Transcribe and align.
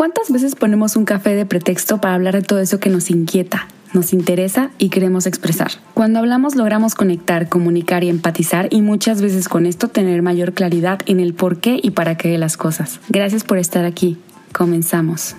¿Cuántas 0.00 0.32
veces 0.32 0.54
ponemos 0.54 0.96
un 0.96 1.04
café 1.04 1.34
de 1.34 1.44
pretexto 1.44 2.00
para 2.00 2.14
hablar 2.14 2.34
de 2.34 2.40
todo 2.40 2.58
eso 2.58 2.80
que 2.80 2.88
nos 2.88 3.10
inquieta, 3.10 3.68
nos 3.92 4.14
interesa 4.14 4.70
y 4.78 4.88
queremos 4.88 5.26
expresar? 5.26 5.72
Cuando 5.92 6.20
hablamos 6.20 6.54
logramos 6.54 6.94
conectar, 6.94 7.50
comunicar 7.50 8.02
y 8.02 8.08
empatizar 8.08 8.68
y 8.70 8.80
muchas 8.80 9.20
veces 9.20 9.50
con 9.50 9.66
esto 9.66 9.88
tener 9.88 10.22
mayor 10.22 10.54
claridad 10.54 11.00
en 11.04 11.20
el 11.20 11.34
por 11.34 11.60
qué 11.60 11.78
y 11.82 11.90
para 11.90 12.16
qué 12.16 12.30
de 12.30 12.38
las 12.38 12.56
cosas. 12.56 12.98
Gracias 13.10 13.44
por 13.44 13.58
estar 13.58 13.84
aquí. 13.84 14.16
Comenzamos. 14.54 15.36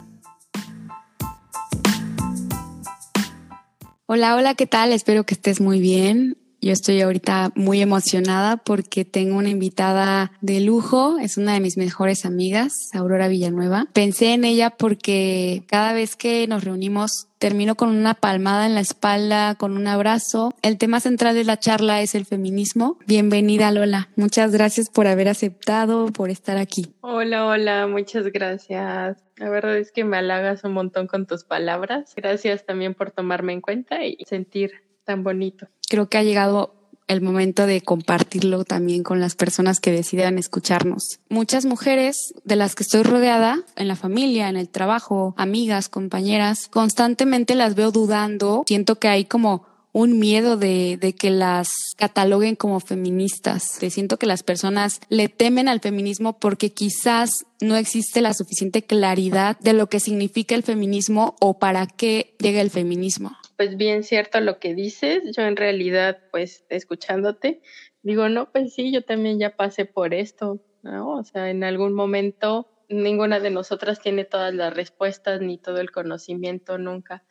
Hola, 4.05 4.35
hola, 4.35 4.53
¿qué 4.53 4.67
tal? 4.67 4.93
Espero 4.93 5.23
que 5.23 5.33
estés 5.33 5.59
muy 5.59 5.79
bien. 5.79 6.37
Yo 6.63 6.71
estoy 6.71 7.01
ahorita 7.01 7.51
muy 7.55 7.81
emocionada 7.81 8.57
porque 8.57 9.03
tengo 9.03 9.35
una 9.35 9.49
invitada 9.49 10.31
de 10.41 10.61
lujo, 10.61 11.17
es 11.17 11.37
una 11.37 11.55
de 11.55 11.59
mis 11.59 11.75
mejores 11.75 12.23
amigas, 12.23 12.91
Aurora 12.93 13.27
Villanueva. 13.27 13.87
Pensé 13.93 14.33
en 14.33 14.45
ella 14.45 14.69
porque 14.69 15.63
cada 15.65 15.93
vez 15.93 16.15
que 16.15 16.45
nos 16.47 16.63
reunimos 16.63 17.27
termino 17.39 17.73
con 17.73 17.89
una 17.89 18.13
palmada 18.13 18.67
en 18.67 18.75
la 18.75 18.81
espalda, 18.81 19.55
con 19.55 19.75
un 19.75 19.87
abrazo. 19.87 20.53
El 20.61 20.77
tema 20.77 20.99
central 20.99 21.33
de 21.33 21.45
la 21.45 21.57
charla 21.57 22.03
es 22.03 22.13
el 22.13 22.25
feminismo. 22.25 22.99
Bienvenida 23.07 23.71
Lola, 23.71 24.09
muchas 24.15 24.51
gracias 24.51 24.91
por 24.91 25.07
haber 25.07 25.29
aceptado, 25.29 26.05
por 26.11 26.29
estar 26.29 26.57
aquí. 26.57 26.93
Hola, 27.01 27.47
hola, 27.47 27.87
muchas 27.87 28.27
gracias. 28.27 29.17
La 29.37 29.49
verdad 29.49 29.77
es 29.77 29.91
que 29.91 30.03
me 30.03 30.17
halagas 30.17 30.63
un 30.63 30.73
montón 30.73 31.07
con 31.07 31.25
tus 31.25 31.43
palabras. 31.43 32.13
Gracias 32.15 32.67
también 32.67 32.93
por 32.93 33.09
tomarme 33.09 33.53
en 33.53 33.61
cuenta 33.61 34.05
y 34.05 34.17
sentir 34.27 34.73
tan 35.03 35.23
bonito 35.23 35.67
creo 35.91 36.07
que 36.07 36.17
ha 36.17 36.23
llegado 36.23 36.73
el 37.09 37.19
momento 37.19 37.65
de 37.65 37.81
compartirlo 37.81 38.63
también 38.63 39.03
con 39.03 39.19
las 39.19 39.35
personas 39.35 39.81
que 39.81 39.91
decidan 39.91 40.37
escucharnos. 40.37 41.19
Muchas 41.27 41.65
mujeres 41.65 42.33
de 42.45 42.55
las 42.55 42.73
que 42.73 42.83
estoy 42.83 43.03
rodeada, 43.03 43.59
en 43.75 43.89
la 43.89 43.97
familia, 43.97 44.47
en 44.47 44.55
el 44.55 44.69
trabajo, 44.69 45.33
amigas, 45.35 45.89
compañeras, 45.89 46.69
constantemente 46.69 47.55
las 47.55 47.75
veo 47.75 47.91
dudando. 47.91 48.63
Siento 48.65 48.95
que 48.95 49.09
hay 49.09 49.25
como 49.25 49.65
un 49.91 50.19
miedo 50.19 50.55
de, 50.55 50.97
de, 51.01 51.13
que 51.13 51.31
las 51.31 51.73
cataloguen 51.97 52.55
como 52.55 52.79
feministas. 52.79 53.63
Siento 53.89 54.17
que 54.17 54.25
las 54.25 54.43
personas 54.43 55.01
le 55.09 55.27
temen 55.27 55.67
al 55.67 55.81
feminismo 55.81 56.39
porque 56.39 56.71
quizás 56.71 57.45
no 57.59 57.75
existe 57.75 58.21
la 58.21 58.33
suficiente 58.33 58.83
claridad 58.83 59.59
de 59.59 59.73
lo 59.73 59.87
que 59.87 59.99
significa 59.99 60.55
el 60.55 60.63
feminismo 60.63 61.35
o 61.41 61.59
para 61.59 61.87
qué 61.87 62.37
llega 62.39 62.61
el 62.61 62.69
feminismo 62.69 63.35
pues 63.61 63.77
bien 63.77 64.01
cierto 64.01 64.39
lo 64.39 64.57
que 64.57 64.73
dices. 64.73 65.21
Yo 65.37 65.43
en 65.43 65.55
realidad, 65.55 66.17
pues 66.31 66.65
escuchándote, 66.69 67.61
digo, 68.01 68.27
no, 68.27 68.51
pues 68.51 68.73
sí, 68.73 68.91
yo 68.91 69.03
también 69.03 69.37
ya 69.37 69.55
pasé 69.55 69.85
por 69.85 70.15
esto, 70.15 70.63
¿no? 70.81 71.19
O 71.19 71.23
sea, 71.23 71.51
en 71.51 71.63
algún 71.63 71.93
momento 71.93 72.71
ninguna 72.89 73.39
de 73.39 73.51
nosotras 73.51 73.99
tiene 74.01 74.25
todas 74.25 74.51
las 74.55 74.73
respuestas 74.73 75.41
ni 75.41 75.59
todo 75.59 75.79
el 75.79 75.91
conocimiento 75.91 76.79
nunca, 76.79 77.23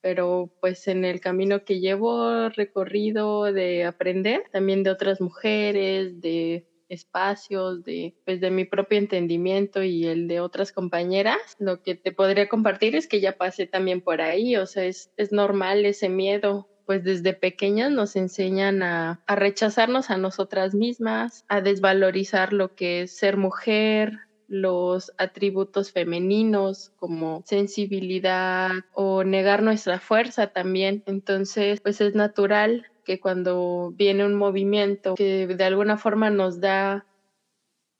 pero 0.00 0.54
pues 0.58 0.88
en 0.88 1.04
el 1.04 1.20
camino 1.20 1.66
que 1.66 1.80
llevo 1.80 2.48
recorrido 2.48 3.52
de 3.52 3.84
aprender, 3.84 4.44
también 4.52 4.84
de 4.84 4.90
otras 4.90 5.20
mujeres, 5.20 6.18
de 6.22 6.66
espacios, 6.94 7.84
de, 7.84 8.14
pues, 8.24 8.40
de 8.40 8.50
mi 8.50 8.64
propio 8.64 8.98
entendimiento 8.98 9.82
y 9.82 10.06
el 10.06 10.28
de 10.28 10.40
otras 10.40 10.72
compañeras, 10.72 11.38
lo 11.58 11.82
que 11.82 11.94
te 11.94 12.12
podría 12.12 12.48
compartir 12.48 12.96
es 12.96 13.06
que 13.06 13.20
ya 13.20 13.36
pasé 13.36 13.66
también 13.66 14.00
por 14.00 14.20
ahí, 14.20 14.56
o 14.56 14.66
sea, 14.66 14.84
es, 14.84 15.10
es 15.16 15.32
normal 15.32 15.84
ese 15.84 16.08
miedo, 16.08 16.68
pues 16.86 17.04
desde 17.04 17.32
pequeñas 17.32 17.90
nos 17.90 18.16
enseñan 18.16 18.82
a, 18.82 19.22
a, 19.26 19.36
rechazarnos 19.36 20.10
a 20.10 20.16
nosotras 20.16 20.74
mismas, 20.74 21.44
a 21.48 21.60
desvalorizar 21.60 22.52
lo 22.52 22.74
que 22.74 23.02
es 23.02 23.16
ser 23.16 23.36
mujer, 23.36 24.18
los 24.48 25.12
atributos 25.18 25.92
femeninos 25.92 26.92
como 26.96 27.42
sensibilidad 27.46 28.70
o 28.92 29.24
negar 29.24 29.62
nuestra 29.62 29.98
fuerza 29.98 30.48
también. 30.48 31.02
Entonces, 31.06 31.80
pues 31.80 32.00
es 32.00 32.14
natural 32.14 32.86
que 33.04 33.20
cuando 33.20 33.92
viene 33.94 34.24
un 34.24 34.34
movimiento 34.34 35.14
que 35.14 35.46
de 35.46 35.64
alguna 35.64 35.96
forma 35.96 36.30
nos 36.30 36.60
da 36.60 37.06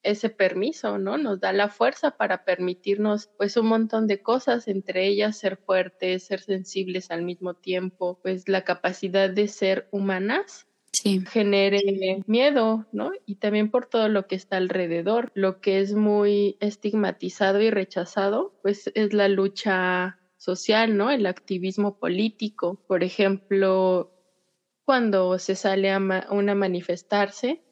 ese 0.05 0.29
permiso, 0.29 0.99
¿no? 0.99 1.17
Nos 1.17 1.41
da 1.41 1.53
la 1.53 1.69
fuerza 1.69 2.13
para 2.13 2.45
permitirnos 2.45 3.31
pues 3.39 3.57
un 3.57 3.67
montón 3.67 4.07
de 4.07 4.23
cosas, 4.23 4.69
entre 4.69 5.07
ellas 5.07 5.39
ser 5.39 5.57
fuertes, 5.57 6.27
ser 6.27 6.41
sensibles 6.41 7.11
al 7.11 7.23
mismo 7.23 7.55
tiempo, 7.55 8.19
pues 8.23 8.49
la 8.49 8.65
capacidad 8.65 9.31
de 9.31 9.49
ser 9.49 9.89
humanas 9.91 10.67
sí. 10.93 11.25
genere 11.27 12.23
miedo, 12.27 12.87
¿no? 12.93 13.13
Y 13.27 13.37
también 13.37 13.71
por 13.71 13.87
todo 13.87 14.09
lo 14.09 14.27
que 14.27 14.37
está 14.37 14.59
alrededor, 14.59 15.33
lo 15.35 15.61
que 15.61 15.81
es 15.81 15.95
muy 15.95 16.57
estigmatizado 16.61 17.61
y 17.61 17.71
rechazado, 17.71 18.55
pues 18.63 18.91
es 18.95 19.13
la 19.13 19.29
lucha 19.29 20.19
social, 20.37 20.97
¿no? 20.97 21.11
El 21.11 21.27
activismo 21.27 21.99
político. 21.99 22.79
Por 22.87 23.03
ejemplo, 23.03 24.14
cuando 24.85 25.39
se 25.39 25.55
sale 25.55 25.91
a 25.91 25.99
una 26.31 26.55
manifestarse, 26.55 27.63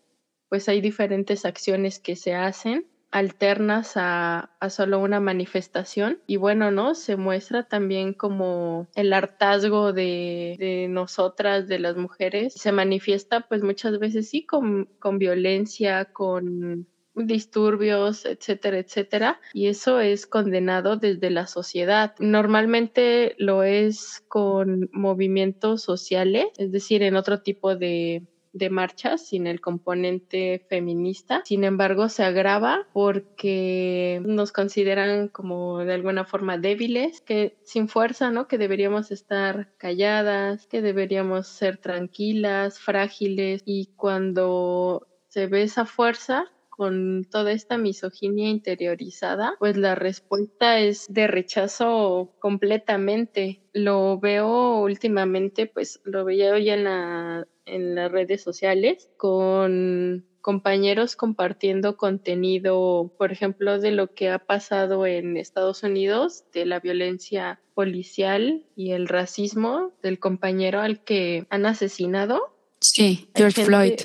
pues 0.49 0.69
hay 0.69 0.81
diferentes 0.81 1.45
acciones 1.45 1.99
que 1.99 2.17
se 2.17 2.35
hacen 2.35 2.87
alternas 3.13 3.93
a, 3.97 4.57
a, 4.59 4.71
solo 4.71 4.99
una 4.99 5.21
manifestación 5.21 6.23
y 6.27 6.37
bueno, 6.37 6.71
¿no? 6.71 6.95
Se 6.95 7.17
muestra 7.17 7.69
también 7.69 8.15
como 8.15 8.89
el 8.95 9.13
hartazgo 9.13 9.93
de, 9.93 10.57
de 10.59 10.89
nosotras, 10.89 11.69
de 11.69 11.79
las 11.79 11.97
mujeres, 11.97 12.55
se 12.55 12.73
manifiesta 12.73 13.43
pues 13.49 13.63
muchas 13.63 13.99
veces 13.99 14.31
sí 14.31 14.47
con, 14.47 14.87
con 14.99 15.19
violencia, 15.19 16.07
con 16.07 16.89
disturbios, 17.15 18.25
etcétera, 18.25 18.79
etcétera, 18.79 19.41
y 19.53 19.67
eso 19.69 20.01
es 20.01 20.27
condenado 20.27 20.97
desde 20.97 21.31
la 21.31 21.47
sociedad. 21.47 22.15
Normalmente 22.19 23.35
lo 23.39 23.63
es 23.63 24.25
con 24.29 24.89
movimientos 24.93 25.83
sociales, 25.83 26.47
es 26.57 26.73
decir, 26.73 27.03
en 27.03 27.17
otro 27.17 27.43
tipo 27.43 27.77
de, 27.77 28.27
de 28.53 28.71
marchas 28.71 29.27
sin 29.27 29.47
el 29.47 29.61
componente 29.61 30.65
feminista. 30.69 31.43
Sin 31.45 31.65
embargo, 31.65 32.09
se 32.09 32.25
agrava 32.25 32.87
porque 32.93 34.21
nos 34.25 34.53
consideran 34.53 35.29
como 35.29 35.79
de 35.79 35.95
alguna 35.95 36.25
forma 36.25 36.59
débiles, 36.59 37.21
que 37.23 37.57
sin 37.65 37.89
fuerza, 37.89 38.31
¿no? 38.31 38.49
Que 38.49 38.59
deberíamos 38.59 39.11
estar 39.11 39.73
calladas, 39.79 40.67
que 40.67 40.83
deberíamos 40.83 41.47
ser 41.47 41.79
tranquilas, 41.79 42.79
frágiles 42.79 43.63
y 43.65 43.87
cuando 43.97 45.09
se 45.29 45.47
ve 45.47 45.63
esa 45.63 45.87
fuerza, 45.87 46.51
con 46.83 47.25
toda 47.31 47.53
esta 47.53 47.79
misoginia 47.79 48.49
interiorizada, 48.49 49.55
pues 49.61 49.77
la 49.77 49.95
respuesta 49.95 50.81
es 50.81 51.07
de 51.09 51.29
rechazo 51.29 52.35
completamente. 52.41 53.61
Lo 53.73 54.19
veo 54.19 54.81
últimamente, 54.81 55.67
pues 55.67 56.01
lo 56.03 56.25
veía 56.25 56.53
hoy 56.53 56.71
en, 56.71 56.83
la, 56.83 57.47
en 57.67 57.95
las 57.95 58.11
redes 58.11 58.43
sociales 58.43 59.09
con 59.17 60.27
compañeros 60.41 61.15
compartiendo 61.15 61.97
contenido, 61.97 63.15
por 63.17 63.31
ejemplo, 63.31 63.79
de 63.79 63.93
lo 63.93 64.13
que 64.13 64.31
ha 64.31 64.41
pasado 64.41 65.07
en 65.07 65.37
Estados 65.37 65.85
Unidos, 65.85 66.47
de 66.53 66.67
la 66.67 66.81
violencia 66.81 67.61
policial 67.75 68.67
y 68.75 68.91
el 68.91 69.07
racismo 69.07 69.93
del 70.03 70.19
compañero 70.19 70.81
al 70.81 71.05
que 71.05 71.47
han 71.49 71.65
asesinado. 71.65 72.57
Sí, 72.81 73.31
George 73.37 73.67
Floyd. 73.67 74.01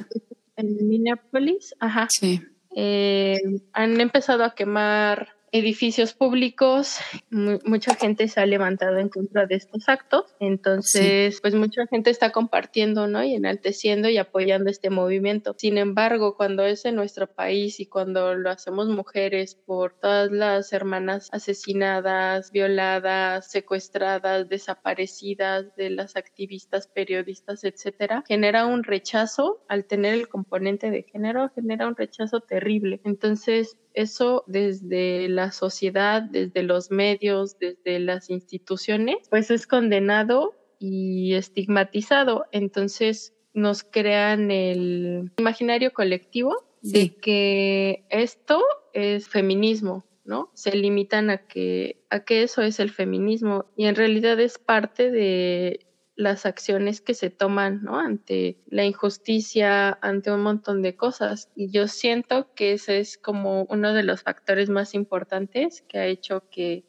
En 0.57 0.87
Minneapolis, 0.87 1.73
ajá. 1.79 2.05
Sí 2.11 2.39
eh, 2.79 3.39
han 3.73 3.99
empezado 3.99 4.43
a 4.43 4.53
quemar 4.53 5.36
edificios 5.51 6.13
públicos, 6.13 6.97
mucha 7.29 7.95
gente 7.95 8.27
se 8.27 8.39
ha 8.39 8.45
levantado 8.45 8.97
en 8.97 9.09
contra 9.09 9.45
de 9.45 9.55
estos 9.55 9.87
actos, 9.87 10.25
entonces 10.39 11.39
pues 11.41 11.55
mucha 11.55 11.87
gente 11.87 12.09
está 12.09 12.31
compartiendo, 12.31 13.07
¿no? 13.07 13.23
Y 13.23 13.33
enalteciendo 13.33 14.09
y 14.09 14.17
apoyando 14.17 14.69
este 14.69 14.89
movimiento. 14.89 15.55
Sin 15.57 15.77
embargo, 15.77 16.35
cuando 16.35 16.65
es 16.65 16.85
en 16.85 16.95
nuestro 16.95 17.27
país 17.27 17.79
y 17.79 17.85
cuando 17.85 18.35
lo 18.35 18.49
hacemos 18.49 18.89
mujeres 18.89 19.55
por 19.55 19.93
todas 19.93 20.31
las 20.31 20.73
hermanas 20.73 21.29
asesinadas, 21.31 22.51
violadas, 22.51 23.49
secuestradas, 23.49 24.49
desaparecidas 24.49 25.75
de 25.75 25.89
las 25.91 26.15
activistas, 26.17 26.87
periodistas, 26.87 27.63
etcétera, 27.63 28.23
genera 28.27 28.65
un 28.65 28.83
rechazo 28.83 29.63
al 29.69 29.85
tener 29.85 30.13
el 30.13 30.27
componente 30.27 30.91
de 30.91 31.03
género, 31.03 31.49
genera 31.55 31.87
un 31.87 31.95
rechazo 31.95 32.41
terrible. 32.41 32.99
Entonces, 33.03 33.77
eso 33.97 34.43
desde 34.45 35.27
la 35.27 35.51
sociedad, 35.51 36.21
desde 36.21 36.61
los 36.61 36.91
medios, 36.91 37.57
desde 37.57 37.99
las 37.99 38.29
instituciones, 38.29 39.17
pues 39.29 39.49
es 39.49 39.65
condenado 39.65 40.53
y 40.79 41.33
estigmatizado. 41.33 42.45
Entonces 42.51 43.33
nos 43.53 43.83
crean 43.83 44.51
el 44.51 45.31
imaginario 45.37 45.91
colectivo 45.93 46.55
de 46.83 47.15
que 47.15 48.05
esto 48.09 48.63
es 48.93 49.27
feminismo, 49.27 50.05
¿no? 50.25 50.51
Se 50.53 50.75
limitan 50.75 51.31
a 51.31 51.47
que, 51.47 52.03
a 52.11 52.19
que 52.19 52.43
eso 52.43 52.61
es 52.61 52.79
el 52.79 52.91
feminismo 52.91 53.65
y 53.75 53.85
en 53.85 53.95
realidad 53.95 54.39
es 54.39 54.59
parte 54.59 55.09
de 55.09 55.86
las 56.17 56.45
acciones 56.45 56.99
que 56.99 57.13
se 57.13 57.29
toman. 57.29 57.87
Ante 57.87 58.57
la 58.67 58.83
injusticia, 58.83 59.97
ante 60.01 60.31
un 60.31 60.41
montón 60.41 60.81
de 60.81 60.97
cosas. 60.97 61.49
Y 61.55 61.69
yo 61.71 61.87
siento 61.87 62.53
que 62.53 62.73
ese 62.73 62.99
es 62.99 63.17
como 63.17 63.63
uno 63.69 63.93
de 63.93 64.03
los 64.03 64.23
factores 64.23 64.69
más 64.69 64.93
importantes 64.93 65.83
que 65.87 65.99
ha 65.99 66.05
hecho 66.05 66.43
que 66.49 66.83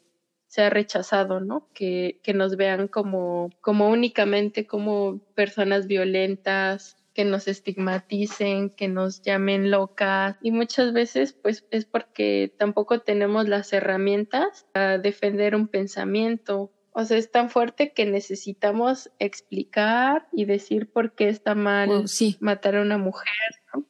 se 0.47 0.63
ha 0.63 0.69
rechazado, 0.69 1.39
¿no? 1.39 1.69
Que, 1.73 2.19
que 2.23 2.33
nos 2.33 2.57
vean 2.57 2.87
como, 2.87 3.51
como 3.61 3.87
únicamente 3.89 4.65
como 4.65 5.19
personas 5.35 5.85
violentas, 5.85 6.99
que 7.13 7.25
nos 7.25 7.47
estigmaticen, 7.47 8.69
que 8.69 8.87
nos 8.87 9.21
llamen 9.21 9.71
locas 9.71 10.37
y 10.41 10.51
muchas 10.51 10.93
veces 10.93 11.33
pues 11.33 11.65
es 11.69 11.83
porque 11.85 12.53
tampoco 12.57 13.01
tenemos 13.01 13.49
las 13.49 13.73
herramientas 13.73 14.65
para 14.71 14.97
defender 14.97 15.53
un 15.53 15.67
pensamiento. 15.67 16.71
O 16.91 17.05
sea, 17.05 17.17
es 17.17 17.31
tan 17.31 17.49
fuerte 17.49 17.93
que 17.93 18.05
necesitamos 18.05 19.11
explicar 19.19 20.27
y 20.31 20.45
decir 20.45 20.91
por 20.91 21.13
qué 21.13 21.29
está 21.29 21.55
mal 21.55 22.05
matar 22.39 22.75
a 22.75 22.81
una 22.81 22.97
mujer, 22.97 23.27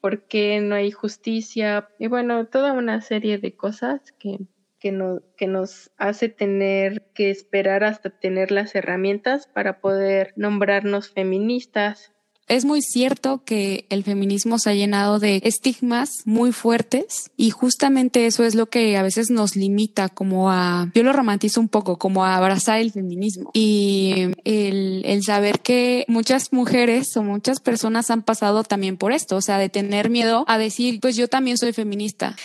por 0.01 0.23
qué 0.23 0.59
no 0.61 0.75
hay 0.75 0.91
justicia 0.91 1.89
y 1.97 2.07
bueno, 2.07 2.45
toda 2.47 2.73
una 2.73 3.01
serie 3.01 3.37
de 3.37 3.55
cosas 3.55 4.01
que, 4.19 4.39
que, 4.79 4.91
no, 4.91 5.21
que 5.37 5.47
nos 5.47 5.91
hace 5.97 6.29
tener 6.29 7.03
que 7.13 7.29
esperar 7.29 7.83
hasta 7.83 8.09
tener 8.09 8.51
las 8.51 8.75
herramientas 8.75 9.47
para 9.47 9.79
poder 9.79 10.33
nombrarnos 10.35 11.09
feministas. 11.09 12.13
Es 12.49 12.65
muy 12.65 12.81
cierto 12.81 13.43
que 13.45 13.85
el 13.89 14.03
feminismo 14.03 14.57
se 14.57 14.71
ha 14.71 14.73
llenado 14.73 15.19
de 15.19 15.39
estigmas 15.43 16.23
muy 16.25 16.51
fuertes 16.51 17.29
y 17.37 17.51
justamente 17.51 18.25
eso 18.25 18.43
es 18.43 18.55
lo 18.55 18.65
que 18.71 18.97
a 18.97 19.03
veces 19.03 19.29
nos 19.29 19.55
limita 19.55 20.09
como 20.09 20.49
a, 20.49 20.91
yo 20.95 21.03
lo 21.03 21.13
romantizo 21.13 21.61
un 21.61 21.69
poco, 21.69 21.99
como 21.99 22.25
a 22.25 22.35
abrazar 22.35 22.79
el 22.79 22.91
feminismo 22.91 23.51
y 23.53 24.31
el, 24.45 25.03
el 25.05 25.23
saber 25.23 25.59
que 25.59 26.05
muchas 26.07 26.51
mujeres 26.51 27.15
o 27.17 27.21
muchas 27.21 27.59
personas 27.59 28.09
han 28.09 28.23
pasado 28.23 28.63
también 28.63 28.97
por 28.97 29.11
esto, 29.11 29.35
o 29.35 29.41
sea, 29.41 29.59
de 29.59 29.69
tener 29.69 30.09
miedo 30.09 30.43
a 30.47 30.57
decir, 30.57 30.99
pues 31.01 31.15
yo 31.15 31.27
también 31.27 31.59
soy 31.59 31.71
feminista. 31.71 32.35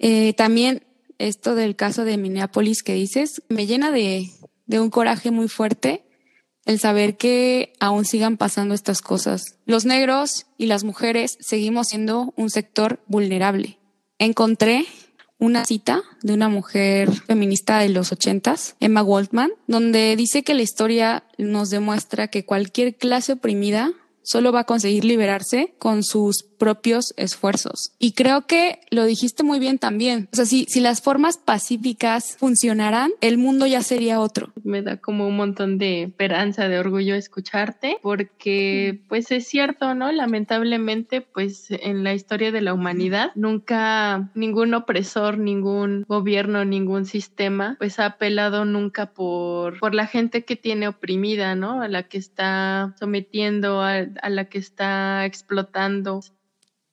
Eh, 0.00 0.32
también 0.32 0.82
esto 1.18 1.54
del 1.54 1.76
caso 1.76 2.04
de 2.04 2.16
Minneapolis 2.18 2.82
que 2.82 2.94
dices, 2.94 3.42
me 3.48 3.68
llena 3.68 3.92
de, 3.92 4.28
de 4.66 4.80
un 4.80 4.90
coraje 4.90 5.30
muy 5.30 5.46
fuerte 5.46 6.02
el 6.64 6.78
saber 6.78 7.16
que 7.16 7.72
aún 7.80 8.04
sigan 8.04 8.36
pasando 8.36 8.74
estas 8.74 9.00
cosas. 9.00 9.56
Los 9.66 9.84
negros 9.84 10.46
y 10.58 10.66
las 10.66 10.84
mujeres 10.84 11.36
seguimos 11.40 11.88
siendo 11.88 12.32
un 12.36 12.50
sector 12.50 13.00
vulnerable. 13.06 13.78
Encontré 14.18 14.86
una 15.38 15.64
cita 15.64 16.02
de 16.22 16.34
una 16.34 16.48
mujer 16.48 17.10
feminista 17.10 17.80
de 17.80 17.88
los 17.88 18.12
ochentas, 18.12 18.76
Emma 18.78 19.02
Waltman, 19.02 19.50
donde 19.66 20.14
dice 20.14 20.44
que 20.44 20.54
la 20.54 20.62
historia 20.62 21.24
nos 21.36 21.68
demuestra 21.68 22.28
que 22.28 22.44
cualquier 22.44 22.94
clase 22.94 23.32
oprimida 23.32 23.90
solo 24.22 24.52
va 24.52 24.60
a 24.60 24.64
conseguir 24.64 25.04
liberarse 25.04 25.74
con 25.78 26.02
sus 26.02 26.44
propios 26.62 27.12
esfuerzos. 27.16 27.92
Y 27.98 28.12
creo 28.12 28.46
que 28.46 28.78
lo 28.90 29.04
dijiste 29.04 29.42
muy 29.42 29.58
bien 29.58 29.80
también. 29.80 30.28
O 30.32 30.36
sea, 30.36 30.44
si, 30.44 30.64
si 30.68 30.78
las 30.78 31.02
formas 31.02 31.36
pacíficas 31.36 32.36
funcionaran, 32.38 33.10
el 33.20 33.36
mundo 33.36 33.66
ya 33.66 33.82
sería 33.82 34.20
otro. 34.20 34.52
Me 34.62 34.80
da 34.80 34.98
como 34.98 35.26
un 35.26 35.36
montón 35.36 35.76
de 35.78 36.04
esperanza, 36.04 36.68
de 36.68 36.78
orgullo 36.78 37.16
escucharte, 37.16 37.96
porque 38.00 39.00
pues 39.08 39.32
es 39.32 39.48
cierto, 39.48 39.96
¿no? 39.96 40.12
Lamentablemente, 40.12 41.20
pues 41.20 41.66
en 41.70 42.04
la 42.04 42.14
historia 42.14 42.52
de 42.52 42.60
la 42.60 42.74
humanidad, 42.74 43.32
nunca 43.34 44.30
ningún 44.36 44.72
opresor, 44.74 45.38
ningún 45.38 46.04
gobierno, 46.06 46.64
ningún 46.64 47.06
sistema, 47.06 47.74
pues 47.80 47.98
ha 47.98 48.06
apelado 48.06 48.64
nunca 48.64 49.06
por, 49.06 49.80
por 49.80 49.96
la 49.96 50.06
gente 50.06 50.44
que 50.44 50.54
tiene 50.54 50.86
oprimida, 50.86 51.56
¿no? 51.56 51.82
A 51.82 51.88
la 51.88 52.04
que 52.04 52.18
está 52.18 52.94
sometiendo, 53.00 53.82
a, 53.82 54.06
a 54.22 54.30
la 54.30 54.46
que 54.46 54.58
está 54.58 55.24
explotando. 55.24 56.20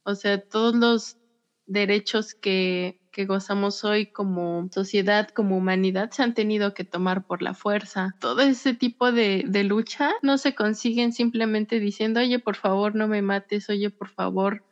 O 0.04 0.16
sea, 0.16 0.40
todos 0.42 0.76
los 0.76 1.18
derechos 1.66 2.34
que, 2.34 3.00
que 3.12 3.26
gozamos 3.26 3.84
hoy 3.84 4.08
como 4.08 4.68
sociedad, 4.72 5.28
como 5.30 5.58
humanidad, 5.58 6.10
se 6.12 6.24
han 6.24 6.34
tenido 6.34 6.74
que 6.74 6.84
tomar 6.84 7.26
por 7.26 7.42
la 7.42 7.54
fuerza. 7.54 8.16
Todo 8.20 8.42
ese 8.42 8.74
tipo 8.74 9.12
de, 9.12 9.44
de 9.48 9.64
lucha 9.64 10.12
no 10.22 10.38
se 10.38 10.56
consiguen 10.56 11.14
simplemente 11.14 11.80
diciendo, 11.80 12.20
oye, 12.20 12.40
por 12.40 12.56
favor, 12.56 12.96
no 12.96 13.08
me 13.08 13.22
mates, 13.22 13.70
oye, 13.70 13.90
por 13.90 14.10
favor, 14.10 14.64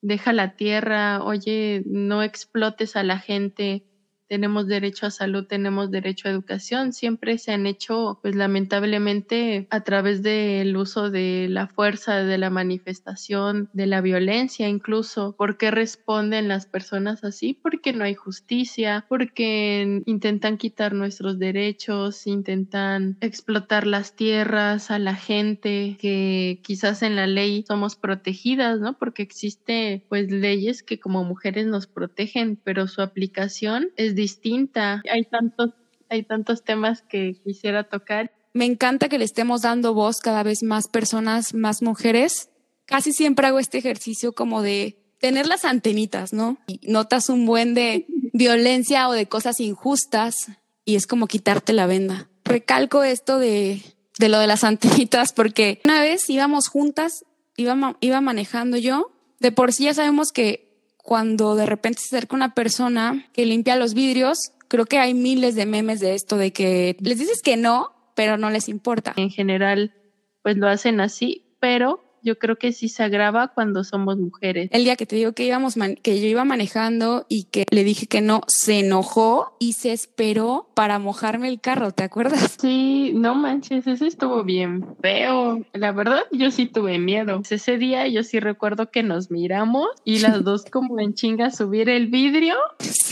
deja 0.00 0.32
la 0.32 0.56
tierra, 0.56 1.22
oye, 1.22 1.82
no 1.86 2.22
explotes 2.22 2.96
a 2.96 3.02
la 3.02 3.18
gente, 3.18 3.84
tenemos 4.28 4.66
derecho 4.66 5.06
a 5.06 5.10
salud, 5.10 5.46
tenemos 5.46 5.90
derecho 5.90 6.28
a 6.28 6.32
educación, 6.32 6.92
siempre 6.92 7.38
se 7.38 7.52
han 7.52 7.66
hecho, 7.66 8.18
pues 8.22 8.34
lamentablemente, 8.34 9.66
a 9.70 9.80
través 9.82 10.22
del 10.22 10.76
uso 10.76 11.10
de 11.10 11.46
la 11.48 11.68
fuerza, 11.68 12.24
de 12.24 12.38
la 12.38 12.50
manifestación, 12.50 13.70
de 13.72 13.86
la 13.86 14.00
violencia 14.00 14.68
incluso. 14.68 15.34
¿Por 15.36 15.56
qué 15.56 15.70
responden 15.70 16.48
las 16.48 16.66
personas 16.66 17.24
así? 17.24 17.54
Porque 17.62 17.92
no 17.92 18.04
hay 18.04 18.14
justicia, 18.14 19.04
porque 19.08 20.02
intentan 20.06 20.58
quitar 20.58 20.92
nuestros 20.94 21.38
derechos, 21.38 22.26
intentan 22.26 23.16
explotar 23.20 23.86
las 23.86 24.16
tierras 24.16 24.90
a 24.90 24.98
la 24.98 25.14
gente, 25.14 25.96
que 26.00 26.60
quizás 26.62 27.02
en 27.02 27.16
la 27.16 27.26
ley 27.26 27.64
somos 27.66 27.96
protegidas, 27.96 28.80
¿no? 28.80 28.98
Porque 28.98 29.22
existe 29.22 30.04
pues 30.08 30.30
leyes 30.30 30.82
que 30.82 30.98
como 30.98 31.24
mujeres 31.24 31.66
nos 31.66 31.86
protegen, 31.86 32.56
pero 32.64 32.88
su 32.88 33.02
aplicación 33.02 33.90
es 33.96 34.15
distinta. 34.16 35.02
Hay 35.12 35.24
tantos, 35.24 35.70
hay 36.08 36.24
tantos 36.24 36.64
temas 36.64 37.02
que 37.02 37.36
quisiera 37.44 37.84
tocar. 37.84 38.32
Me 38.52 38.64
encanta 38.64 39.08
que 39.08 39.18
le 39.18 39.24
estemos 39.24 39.62
dando 39.62 39.94
voz 39.94 40.20
cada 40.20 40.42
vez 40.42 40.64
más 40.64 40.88
personas, 40.88 41.54
más 41.54 41.82
mujeres. 41.82 42.48
Casi 42.86 43.12
siempre 43.12 43.46
hago 43.46 43.60
este 43.60 43.78
ejercicio 43.78 44.32
como 44.32 44.62
de 44.62 44.98
tener 45.20 45.46
las 45.46 45.64
antenitas, 45.64 46.32
¿no? 46.32 46.58
Y 46.66 46.80
notas 46.90 47.28
un 47.28 47.46
buen 47.46 47.74
de 47.74 48.06
violencia 48.32 49.08
o 49.08 49.12
de 49.12 49.26
cosas 49.26 49.60
injustas 49.60 50.48
y 50.84 50.96
es 50.96 51.06
como 51.06 51.26
quitarte 51.26 51.72
la 51.72 51.86
venda. 51.86 52.28
Recalco 52.44 53.02
esto 53.02 53.38
de, 53.38 53.82
de 54.18 54.28
lo 54.28 54.38
de 54.38 54.46
las 54.46 54.64
antenitas 54.64 55.32
porque 55.32 55.80
una 55.84 56.00
vez 56.00 56.28
íbamos 56.30 56.68
juntas, 56.68 57.24
iba, 57.56 57.96
iba 58.00 58.20
manejando 58.20 58.76
yo. 58.78 59.12
De 59.38 59.52
por 59.52 59.72
sí 59.72 59.84
ya 59.84 59.94
sabemos 59.94 60.32
que 60.32 60.65
cuando 61.06 61.54
de 61.54 61.66
repente 61.66 62.00
se 62.00 62.16
acerca 62.16 62.34
una 62.34 62.52
persona 62.52 63.26
que 63.32 63.46
limpia 63.46 63.76
los 63.76 63.94
vidrios, 63.94 64.50
creo 64.66 64.86
que 64.86 64.98
hay 64.98 65.14
miles 65.14 65.54
de 65.54 65.64
memes 65.64 66.00
de 66.00 66.14
esto, 66.14 66.36
de 66.36 66.52
que 66.52 66.96
les 66.98 67.20
dices 67.20 67.42
que 67.42 67.56
no, 67.56 67.92
pero 68.16 68.36
no 68.36 68.50
les 68.50 68.68
importa. 68.68 69.14
En 69.16 69.30
general, 69.30 69.94
pues 70.42 70.56
lo 70.56 70.66
hacen 70.68 71.00
así, 71.00 71.46
pero 71.60 72.05
yo 72.26 72.38
creo 72.38 72.56
que 72.56 72.72
sí 72.72 72.88
se 72.88 73.04
agrava 73.04 73.48
cuando 73.48 73.84
somos 73.84 74.18
mujeres. 74.18 74.68
El 74.72 74.82
día 74.82 74.96
que 74.96 75.06
te 75.06 75.14
digo 75.14 75.32
que 75.32 75.46
íbamos 75.46 75.76
que 76.02 76.20
yo 76.20 76.26
iba 76.26 76.44
manejando 76.44 77.24
y 77.28 77.44
que 77.44 77.64
le 77.70 77.84
dije 77.84 78.08
que 78.08 78.20
no, 78.20 78.40
se 78.48 78.80
enojó 78.80 79.56
y 79.60 79.74
se 79.74 79.92
esperó 79.92 80.68
para 80.74 80.98
mojarme 80.98 81.48
el 81.48 81.60
carro, 81.60 81.92
¿te 81.92 82.02
acuerdas? 82.02 82.56
Sí, 82.60 83.12
no 83.14 83.36
manches, 83.36 83.86
eso 83.86 84.04
estuvo 84.04 84.42
bien 84.42 84.84
feo. 85.00 85.64
La 85.72 85.92
verdad, 85.92 86.22
yo 86.32 86.50
sí 86.50 86.66
tuve 86.66 86.98
miedo. 86.98 87.42
Ese 87.48 87.78
día 87.78 88.08
yo 88.08 88.24
sí 88.24 88.40
recuerdo 88.40 88.90
que 88.90 89.04
nos 89.04 89.30
miramos 89.30 89.86
y 90.04 90.18
las 90.18 90.42
dos 90.42 90.64
como 90.64 90.98
en 90.98 91.14
chinga 91.14 91.50
subir 91.52 91.88
el 91.88 92.08
vidrio, 92.08 92.56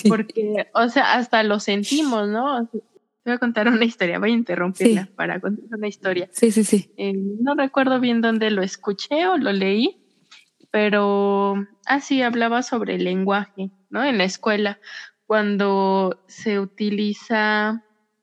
porque, 0.09 0.67
o 0.75 0.89
sea, 0.89 1.15
hasta 1.15 1.45
lo 1.45 1.61
sentimos, 1.61 2.29
¿no? 2.29 2.69
Voy 3.25 3.35
a 3.35 3.39
contar 3.39 3.69
una 3.69 3.85
historia, 3.85 4.19
voy 4.19 4.31
a 4.31 4.35
interrumpirla 4.35 5.09
para 5.17 5.41
contar 5.41 5.65
una 5.77 5.89
historia. 5.89 6.29
Sí, 6.33 6.51
sí, 6.51 6.65
sí. 6.65 6.93
Eh, 6.97 7.13
no 7.15 7.55
recuerdo 7.55 8.01
bien 8.01 8.21
dónde 8.21 8.51
lo 8.51 8.63
escuché 8.63 9.27
o 9.27 9.37
lo 9.37 9.53
leí, 9.53 10.05
pero 10.71 11.55
así 11.87 12.23
hablaba 12.23 12.63
sobre 12.63 12.97
el 12.97 13.05
lenguaje, 13.05 13.71
¿no? 13.91 14.05
En 14.05 14.19
la 14.19 14.25
escuela, 14.25 14.81
cuando 15.27 16.23
se 16.27 16.61
utiliza 16.61 17.83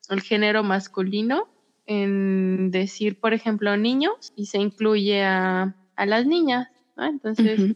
el 0.09 0.21
género 0.21 0.63
masculino 0.63 1.47
en 1.85 2.69
decir, 2.71 3.19
por 3.19 3.33
ejemplo, 3.33 3.75
niños 3.77 4.33
y 4.35 4.45
se 4.45 4.59
incluye 4.59 5.23
a, 5.23 5.75
a 5.95 6.05
las 6.05 6.25
niñas, 6.25 6.67
¿no? 6.95 7.05
Entonces, 7.05 7.75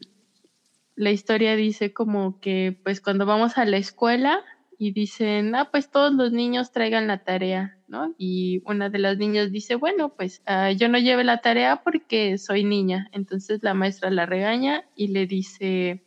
la 0.95 1.11
historia 1.11 1.55
dice 1.55 1.91
como 1.91 2.39
que, 2.39 2.77
pues, 2.83 3.01
cuando 3.01 3.25
vamos 3.25 3.57
a 3.57 3.65
la 3.65 3.77
escuela, 3.77 4.43
y 4.77 4.91
dicen, 4.91 5.55
ah, 5.55 5.69
pues 5.71 5.89
todos 5.89 6.13
los 6.13 6.31
niños 6.31 6.71
traigan 6.71 7.07
la 7.07 7.23
tarea, 7.23 7.77
¿no? 7.87 8.13
Y 8.17 8.61
una 8.65 8.89
de 8.89 8.99
las 8.99 9.17
niñas 9.17 9.51
dice, 9.51 9.75
bueno, 9.75 10.13
pues 10.15 10.41
uh, 10.47 10.75
yo 10.75 10.89
no 10.89 10.97
lleve 10.97 11.23
la 11.23 11.41
tarea 11.41 11.81
porque 11.83 12.37
soy 12.37 12.63
niña. 12.63 13.09
Entonces 13.11 13.59
la 13.63 13.73
maestra 13.73 14.09
la 14.09 14.25
regaña 14.25 14.85
y 14.95 15.07
le 15.07 15.27
dice, 15.27 16.03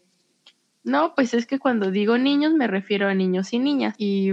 no, 0.84 1.14
pues 1.14 1.34
es 1.34 1.46
que 1.46 1.58
cuando 1.58 1.90
digo 1.90 2.18
niños 2.18 2.52
me 2.52 2.66
refiero 2.66 3.08
a 3.08 3.14
niños 3.14 3.52
y 3.52 3.58
niñas. 3.58 3.94
Y 3.98 4.32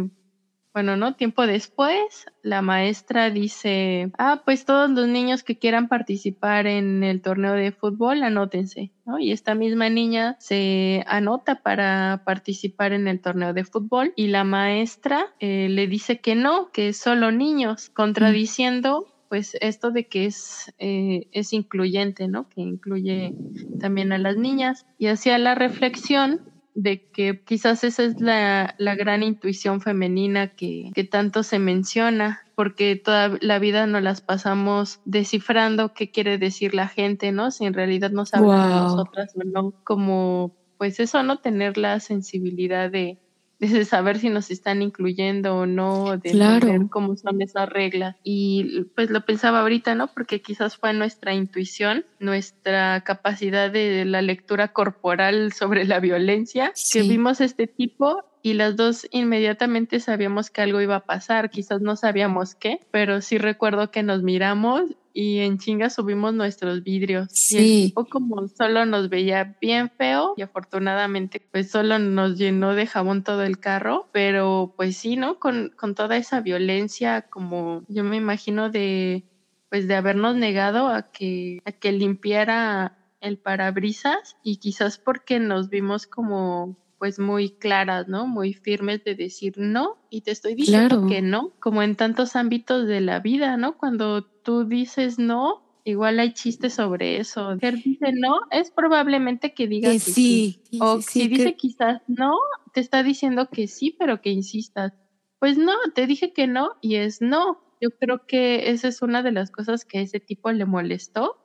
bueno, 0.75 0.97
¿no? 0.97 1.15
Tiempo 1.15 1.47
después, 1.47 2.25
la 2.41 2.61
maestra 2.61 3.29
dice, 3.29 4.11
ah, 4.17 4.41
pues 4.43 4.65
todos 4.65 4.89
los 4.89 5.07
niños 5.07 5.41
que 5.41 5.57
quieran 5.57 5.87
participar 5.87 6.67
en 6.67 7.01
el 7.01 7.21
torneo 7.21 7.53
de 7.53 7.71
fútbol, 7.71 8.21
anótense, 8.23 8.91
¿no? 9.05 9.17
Y 9.17 9.31
esta 9.31 9.55
misma 9.55 9.89
niña 9.89 10.35
se 10.37 11.05
anota 11.07 11.61
para 11.61 12.23
participar 12.25 12.91
en 12.91 13.07
el 13.07 13.21
torneo 13.21 13.53
de 13.53 13.63
fútbol 13.63 14.11
y 14.17 14.27
la 14.27 14.43
maestra 14.43 15.27
eh, 15.39 15.69
le 15.69 15.87
dice 15.87 16.19
que 16.19 16.35
no, 16.35 16.69
que 16.73 16.91
solo 16.91 17.31
niños, 17.31 17.89
contradiciendo 17.89 19.07
pues 19.29 19.57
esto 19.61 19.91
de 19.91 20.07
que 20.07 20.25
es, 20.25 20.73
eh, 20.77 21.27
es 21.31 21.53
incluyente, 21.53 22.27
¿no? 22.27 22.49
Que 22.49 22.59
incluye 22.59 23.33
también 23.79 24.11
a 24.11 24.17
las 24.17 24.37
niñas. 24.37 24.85
Y 24.99 25.07
hacía 25.07 25.37
la 25.39 25.55
reflexión 25.55 26.41
de 26.75 27.07
que 27.07 27.41
quizás 27.41 27.83
esa 27.83 28.03
es 28.03 28.19
la, 28.19 28.75
la 28.77 28.95
gran 28.95 29.23
intuición 29.23 29.81
femenina 29.81 30.49
que, 30.49 30.91
que, 30.93 31.05
tanto 31.05 31.41
se 31.41 31.57
menciona, 31.57 32.41
porque 32.53 32.97
toda 32.97 33.37
la 33.41 33.59
vida 33.59 33.87
nos 33.87 34.03
las 34.03 34.21
pasamos 34.21 34.99
descifrando 35.05 35.93
qué 35.93 36.11
quiere 36.11 36.37
decir 36.37 36.75
la 36.75 36.89
gente, 36.89 37.31
¿no? 37.31 37.49
Si 37.49 37.65
en 37.65 37.73
realidad 37.73 38.11
nos 38.11 38.33
habla 38.33 38.67
de 38.67 38.75
nosotras 38.75 39.33
no, 39.35 39.73
como 39.83 40.53
pues 40.77 40.99
eso, 40.99 41.23
¿no? 41.23 41.37
Tener 41.37 41.77
la 41.77 42.01
sensibilidad 42.01 42.91
de, 42.91 43.17
de 43.59 43.85
saber 43.85 44.19
si 44.19 44.29
nos 44.29 44.51
están 44.51 44.81
incluyendo 44.81 45.55
o 45.55 45.65
no, 45.65 46.17
de 46.17 46.33
saber 46.33 46.81
cómo 46.89 47.15
son 47.15 47.41
esas 47.41 47.69
reglas. 47.69 48.15
Y 48.23 48.85
pues 48.95 49.09
lo 49.09 49.25
pensaba 49.25 49.61
ahorita, 49.61 49.95
¿no? 49.95 50.07
Porque 50.07 50.41
quizás 50.41 50.77
fue 50.77 50.93
nuestra 50.93 51.33
intuición, 51.33 52.05
nuestra 52.19 53.01
capacidad 53.01 53.71
de 53.71 54.05
la 54.05 54.21
lectura 54.21 54.69
corporal 54.69 55.53
sobre 55.53 55.85
la 55.85 55.99
violencia, 55.99 56.73
que 56.91 57.03
vimos 57.03 57.41
este 57.41 57.67
tipo 57.67 58.23
y 58.41 58.53
las 58.53 58.75
dos 58.75 59.07
inmediatamente 59.11 59.99
sabíamos 59.99 60.51
que 60.51 60.61
algo 60.61 60.79
iba 60.79 60.97
a 60.97 61.05
pasar, 61.05 61.49
quizás 61.49 61.81
no 61.81 61.95
sabíamos 61.95 62.53
qué, 62.53 62.79
pero 62.91 63.21
sí 63.21 63.39
recuerdo 63.39 63.89
que 63.89 64.03
nos 64.03 64.21
miramos 64.21 64.83
y 65.17 65.39
en 65.39 65.57
chinga 65.57 65.89
subimos 65.89 66.33
nuestros 66.33 66.83
vidrios. 66.83 67.29
Sí. 67.31 67.57
Y 67.57 67.81
el 67.83 67.87
tipo 67.87 68.05
como 68.05 68.47
solo 68.49 68.85
nos 68.85 69.07
veía 69.07 69.55
bien 69.61 69.89
feo 69.89 70.33
y 70.35 70.41
afortunadamente 70.41 71.41
pues 71.51 71.71
solo 71.71 71.97
nos 71.97 72.37
llenó 72.37 72.75
de 72.75 72.85
jabón 72.85 73.23
todo 73.23 73.43
el 73.43 73.57
carro, 73.57 74.09
pero 74.11 74.73
pues 74.75 74.97
sí, 74.97 75.15
¿no? 75.15 75.39
Con, 75.39 75.71
con 75.77 75.95
toda 75.95 76.17
esa 76.17 76.41
violencia 76.41 77.21
como 77.29 77.83
yo 77.87 78.03
me 78.03 78.17
imagino 78.17 78.69
de 78.69 79.23
pues 79.69 79.87
de 79.87 79.95
habernos 79.95 80.35
negado 80.35 80.89
a 80.89 81.11
que, 81.11 81.59
a 81.63 81.71
que 81.71 81.93
limpiara 81.93 82.97
el 83.21 83.37
parabrisas 83.37 84.35
y 84.43 84.57
quizás 84.57 84.97
porque 84.97 85.39
nos 85.39 85.69
vimos 85.69 86.07
como 86.07 86.77
pues 86.97 87.19
muy 87.19 87.49
claras, 87.49 88.07
¿no? 88.07 88.27
Muy 88.27 88.53
firmes 88.53 89.03
de 89.03 89.15
decir 89.15 89.55
no 89.57 89.97
y 90.09 90.21
te 90.21 90.31
estoy 90.31 90.55
diciendo 90.55 91.07
que 91.07 91.21
no, 91.21 91.53
como 91.59 91.83
en 91.83 91.95
tantos 91.95 92.35
ámbitos 92.35 92.87
de 92.87 93.01
la 93.01 93.19
vida, 93.19 93.57
¿no? 93.57 93.77
Cuando 93.77 94.23
tú 94.23 94.65
dices 94.65 95.19
no, 95.19 95.79
igual 95.83 96.19
hay 96.19 96.33
chistes 96.33 96.73
sobre 96.73 97.19
eso. 97.19 97.57
Si 97.59 97.71
dice 97.71 98.11
no, 98.13 98.39
es 98.51 98.71
probablemente 98.71 99.53
que 99.53 99.67
diga 99.67 99.91
que, 99.91 99.99
sí. 99.99 100.61
O 100.79 101.01
si 101.01 101.27
dice 101.27 101.55
quizás 101.55 102.01
no, 102.07 102.33
te 102.73 102.79
está 102.79 103.03
diciendo 103.03 103.49
que 103.51 103.67
sí, 103.67 103.95
pero 103.97 104.21
que 104.21 104.31
insistas. 104.31 104.93
Pues 105.39 105.57
no, 105.57 105.73
te 105.93 106.07
dije 106.07 106.33
que 106.33 106.47
no 106.47 106.71
y 106.81 106.95
es 106.95 107.21
no. 107.21 107.61
Yo 107.81 107.89
creo 107.91 108.25
que 108.25 108.71
esa 108.71 108.87
es 108.87 109.01
una 109.01 109.21
de 109.21 109.33
las 109.33 109.51
cosas 109.51 109.85
que 109.85 109.99
a 109.99 110.01
ese 110.01 110.19
tipo 110.19 110.51
le 110.51 110.65
molestó 110.65 111.44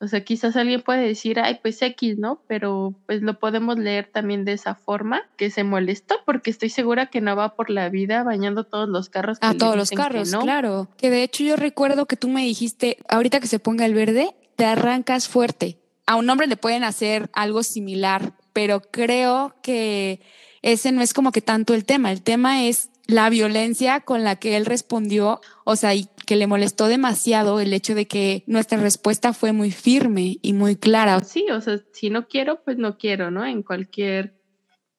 o 0.00 0.06
sea, 0.06 0.22
quizás 0.22 0.54
alguien 0.54 0.80
puede 0.80 1.06
decir, 1.06 1.40
ay, 1.40 1.58
pues 1.60 1.82
X, 1.82 2.18
¿no? 2.18 2.40
Pero 2.46 2.94
pues 3.06 3.20
lo 3.20 3.38
podemos 3.38 3.78
leer 3.78 4.08
también 4.12 4.44
de 4.44 4.52
esa 4.52 4.76
forma, 4.76 5.22
que 5.36 5.50
se 5.50 5.64
molestó, 5.64 6.16
porque 6.24 6.50
estoy 6.50 6.70
segura 6.70 7.06
que 7.06 7.20
no 7.20 7.34
va 7.34 7.56
por 7.56 7.68
la 7.68 7.88
vida 7.88 8.22
bañando 8.22 8.62
todos 8.64 8.88
los 8.88 9.08
carros. 9.08 9.38
A 9.40 9.54
todos 9.54 9.76
los 9.76 9.90
carros, 9.90 10.30
claro. 10.40 10.88
Que 10.96 11.10
de 11.10 11.24
hecho 11.24 11.42
yo 11.42 11.56
recuerdo 11.56 12.06
que 12.06 12.16
tú 12.16 12.28
me 12.28 12.44
dijiste, 12.44 12.98
ahorita 13.08 13.40
que 13.40 13.48
se 13.48 13.58
ponga 13.58 13.86
el 13.86 13.94
verde, 13.94 14.36
te 14.54 14.64
arrancas 14.64 15.26
fuerte. 15.26 15.78
A 16.06 16.14
un 16.14 16.30
hombre 16.30 16.46
le 16.46 16.56
pueden 16.56 16.84
hacer 16.84 17.28
algo 17.32 17.64
similar, 17.64 18.32
pero 18.52 18.80
creo 18.80 19.56
que 19.62 20.20
ese 20.62 20.92
no 20.92 21.02
es 21.02 21.12
como 21.12 21.32
que 21.32 21.42
tanto 21.42 21.74
el 21.74 21.84
tema. 21.84 22.12
El 22.12 22.22
tema 22.22 22.64
es 22.64 22.90
la 23.08 23.30
violencia 23.30 24.00
con 24.00 24.22
la 24.22 24.36
que 24.36 24.56
él 24.56 24.64
respondió, 24.64 25.40
o 25.64 25.76
sea, 25.76 25.94
y 25.94 26.08
que 26.28 26.36
le 26.36 26.46
molestó 26.46 26.88
demasiado 26.88 27.58
el 27.58 27.72
hecho 27.72 27.94
de 27.94 28.06
que 28.06 28.44
nuestra 28.46 28.76
respuesta 28.76 29.32
fue 29.32 29.52
muy 29.52 29.70
firme 29.70 30.36
y 30.42 30.52
muy 30.52 30.76
clara. 30.76 31.20
Sí, 31.20 31.46
o 31.50 31.58
sea, 31.62 31.78
si 31.94 32.10
no 32.10 32.28
quiero, 32.28 32.62
pues 32.64 32.76
no 32.76 32.98
quiero, 32.98 33.30
¿no? 33.30 33.46
En 33.46 33.62
cualquier 33.62 34.38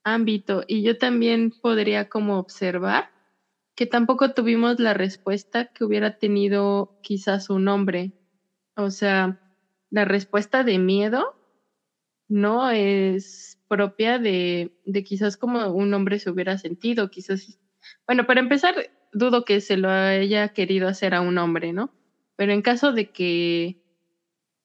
ámbito. 0.03 0.63
Y 0.65 0.81
yo 0.81 0.97
también 0.97 1.51
podría 1.51 2.09
como 2.09 2.39
observar 2.39 3.11
que 3.75 3.85
tampoco 3.85 4.33
tuvimos 4.33 4.79
la 4.79 4.95
respuesta 4.95 5.65
que 5.71 5.83
hubiera 5.83 6.17
tenido 6.17 6.99
quizás 7.03 7.51
un 7.51 7.67
hombre. 7.67 8.13
O 8.75 8.89
sea, 8.89 9.39
la 9.91 10.05
respuesta 10.05 10.63
de 10.63 10.79
miedo 10.79 11.35
no 12.27 12.71
es 12.71 13.61
propia 13.67 14.17
de, 14.17 14.81
de 14.83 15.03
quizás 15.03 15.37
como 15.37 15.67
un 15.67 15.93
hombre 15.93 16.17
se 16.17 16.31
hubiera 16.31 16.57
sentido, 16.57 17.11
quizás 17.11 17.59
bueno, 18.07 18.25
para 18.25 18.39
empezar, 18.39 18.75
dudo 19.11 19.45
que 19.45 19.61
se 19.61 19.77
lo 19.77 19.89
haya 19.89 20.49
querido 20.49 20.87
hacer 20.87 21.13
a 21.13 21.21
un 21.21 21.37
hombre, 21.37 21.73
¿no? 21.73 21.91
Pero 22.35 22.53
en 22.53 22.61
caso 22.61 22.93
de 22.93 23.11
que 23.11 23.81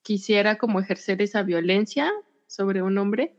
quisiera 0.02 0.58
como 0.58 0.80
ejercer 0.80 1.22
esa 1.22 1.42
violencia 1.42 2.12
sobre 2.46 2.82
un 2.82 2.98
hombre, 2.98 3.34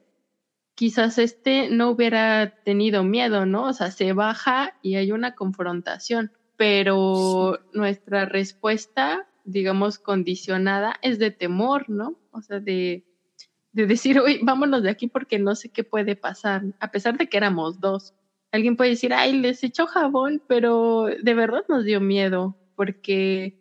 quizás 0.76 1.18
este 1.18 1.70
no 1.70 1.90
hubiera 1.90 2.56
tenido 2.64 3.04
miedo, 3.04 3.46
¿no? 3.46 3.68
O 3.68 3.74
sea, 3.74 3.92
se 3.92 4.14
baja 4.14 4.78
y 4.82 4.96
hay 4.96 5.12
una 5.12 5.36
confrontación, 5.36 6.32
pero 6.58 7.60
nuestra 7.74 8.26
respuesta, 8.26 9.28
digamos, 9.46 10.00
condicionada 10.00 10.96
es 11.02 11.18
de 11.18 11.32
temor, 11.32 11.90
¿no? 11.90 12.20
O 12.32 12.42
sea, 12.42 12.60
de, 12.60 13.06
de 13.72 13.88
decir, 13.88 14.20
uy, 14.20 14.40
vámonos 14.44 14.84
de 14.84 14.90
aquí 14.90 15.08
porque 15.08 15.40
no 15.40 15.56
sé 15.56 15.70
qué 15.70 15.84
puede 15.84 16.16
pasar, 16.16 16.64
a 16.80 16.92
pesar 16.92 17.18
de 17.18 17.28
que 17.30 17.38
éramos 17.38 17.80
dos. 17.80 18.14
Alguien 18.56 18.78
puede 18.78 18.92
decir, 18.92 19.14
ay, 19.14 19.34
les 19.34 19.64
echó 19.64 19.86
jabón, 19.86 20.42
pero 20.48 21.06
de 21.22 21.34
verdad 21.34 21.64
nos 21.68 21.84
dio 21.84 22.00
miedo, 22.00 22.58
porque, 22.76 23.60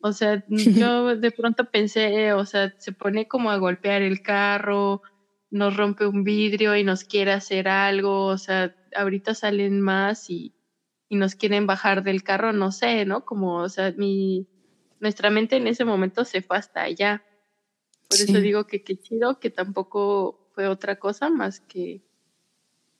o 0.00 0.12
sea, 0.12 0.44
yo 0.48 1.16
de 1.16 1.30
pronto 1.30 1.70
pensé, 1.70 2.32
o 2.32 2.44
sea, 2.44 2.74
se 2.78 2.92
pone 2.92 3.28
como 3.28 3.50
a 3.50 3.56
golpear 3.56 4.02
el 4.02 4.20
carro, 4.20 5.02
nos 5.50 5.76
rompe 5.76 6.06
un 6.06 6.24
vidrio 6.24 6.76
y 6.76 6.82
nos 6.82 7.04
quiere 7.04 7.32
hacer 7.32 7.68
algo, 7.68 8.26
o 8.26 8.38
sea, 8.38 8.74
ahorita 8.96 9.34
salen 9.34 9.80
más 9.80 10.28
y, 10.28 10.54
y 11.08 11.16
nos 11.16 11.34
quieren 11.34 11.66
bajar 11.66 12.02
del 12.02 12.22
carro, 12.22 12.52
no 12.52 12.72
sé, 12.72 13.04
¿no? 13.04 13.24
Como, 13.24 13.56
o 13.58 13.68
sea, 13.68 13.92
mi, 13.96 14.48
nuestra 14.98 15.30
mente 15.30 15.56
en 15.56 15.66
ese 15.66 15.84
momento 15.84 16.24
se 16.24 16.42
fue 16.42 16.56
hasta 16.56 16.82
allá. 16.82 17.22
Por 18.08 18.18
eso 18.18 18.40
digo 18.40 18.66
que 18.66 18.82
qué 18.82 18.96
chido, 18.96 19.38
que 19.38 19.50
tampoco 19.50 20.48
fue 20.54 20.68
otra 20.68 20.96
cosa 20.96 21.30
más 21.30 21.60
que 21.60 22.02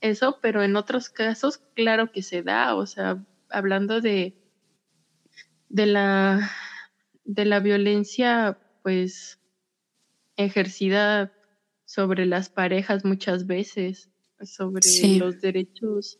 eso, 0.02 0.38
pero 0.42 0.62
en 0.62 0.76
otros 0.76 1.08
casos, 1.08 1.58
claro 1.74 2.12
que 2.12 2.22
se 2.22 2.42
da, 2.42 2.74
o 2.74 2.86
sea, 2.86 3.24
hablando 3.48 4.00
de, 4.00 4.34
de 5.68 5.86
la, 5.86 6.50
de 7.24 7.44
la 7.44 7.60
violencia, 7.60 8.58
pues, 8.82 9.40
ejercida 10.36 11.32
sobre 11.84 12.26
las 12.26 12.48
parejas 12.48 13.04
muchas 13.04 13.46
veces, 13.46 14.10
sobre 14.42 14.82
los 15.18 15.40
derechos 15.40 16.18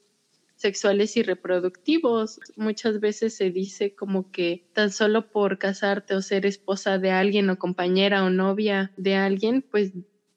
sexuales 0.54 1.16
y 1.16 1.22
reproductivos. 1.22 2.38
Muchas 2.56 3.00
veces 3.00 3.36
se 3.36 3.50
dice 3.50 3.94
como 3.94 4.30
que 4.30 4.70
tan 4.74 4.90
solo 4.90 5.30
por 5.30 5.58
casarte 5.58 6.14
o 6.14 6.22
ser 6.22 6.46
esposa 6.46 6.98
de 6.98 7.10
alguien 7.10 7.50
o 7.50 7.58
compañera 7.58 8.24
o 8.24 8.30
novia 8.30 8.92
de 8.96 9.16
alguien, 9.16 9.62
pues 9.62 9.92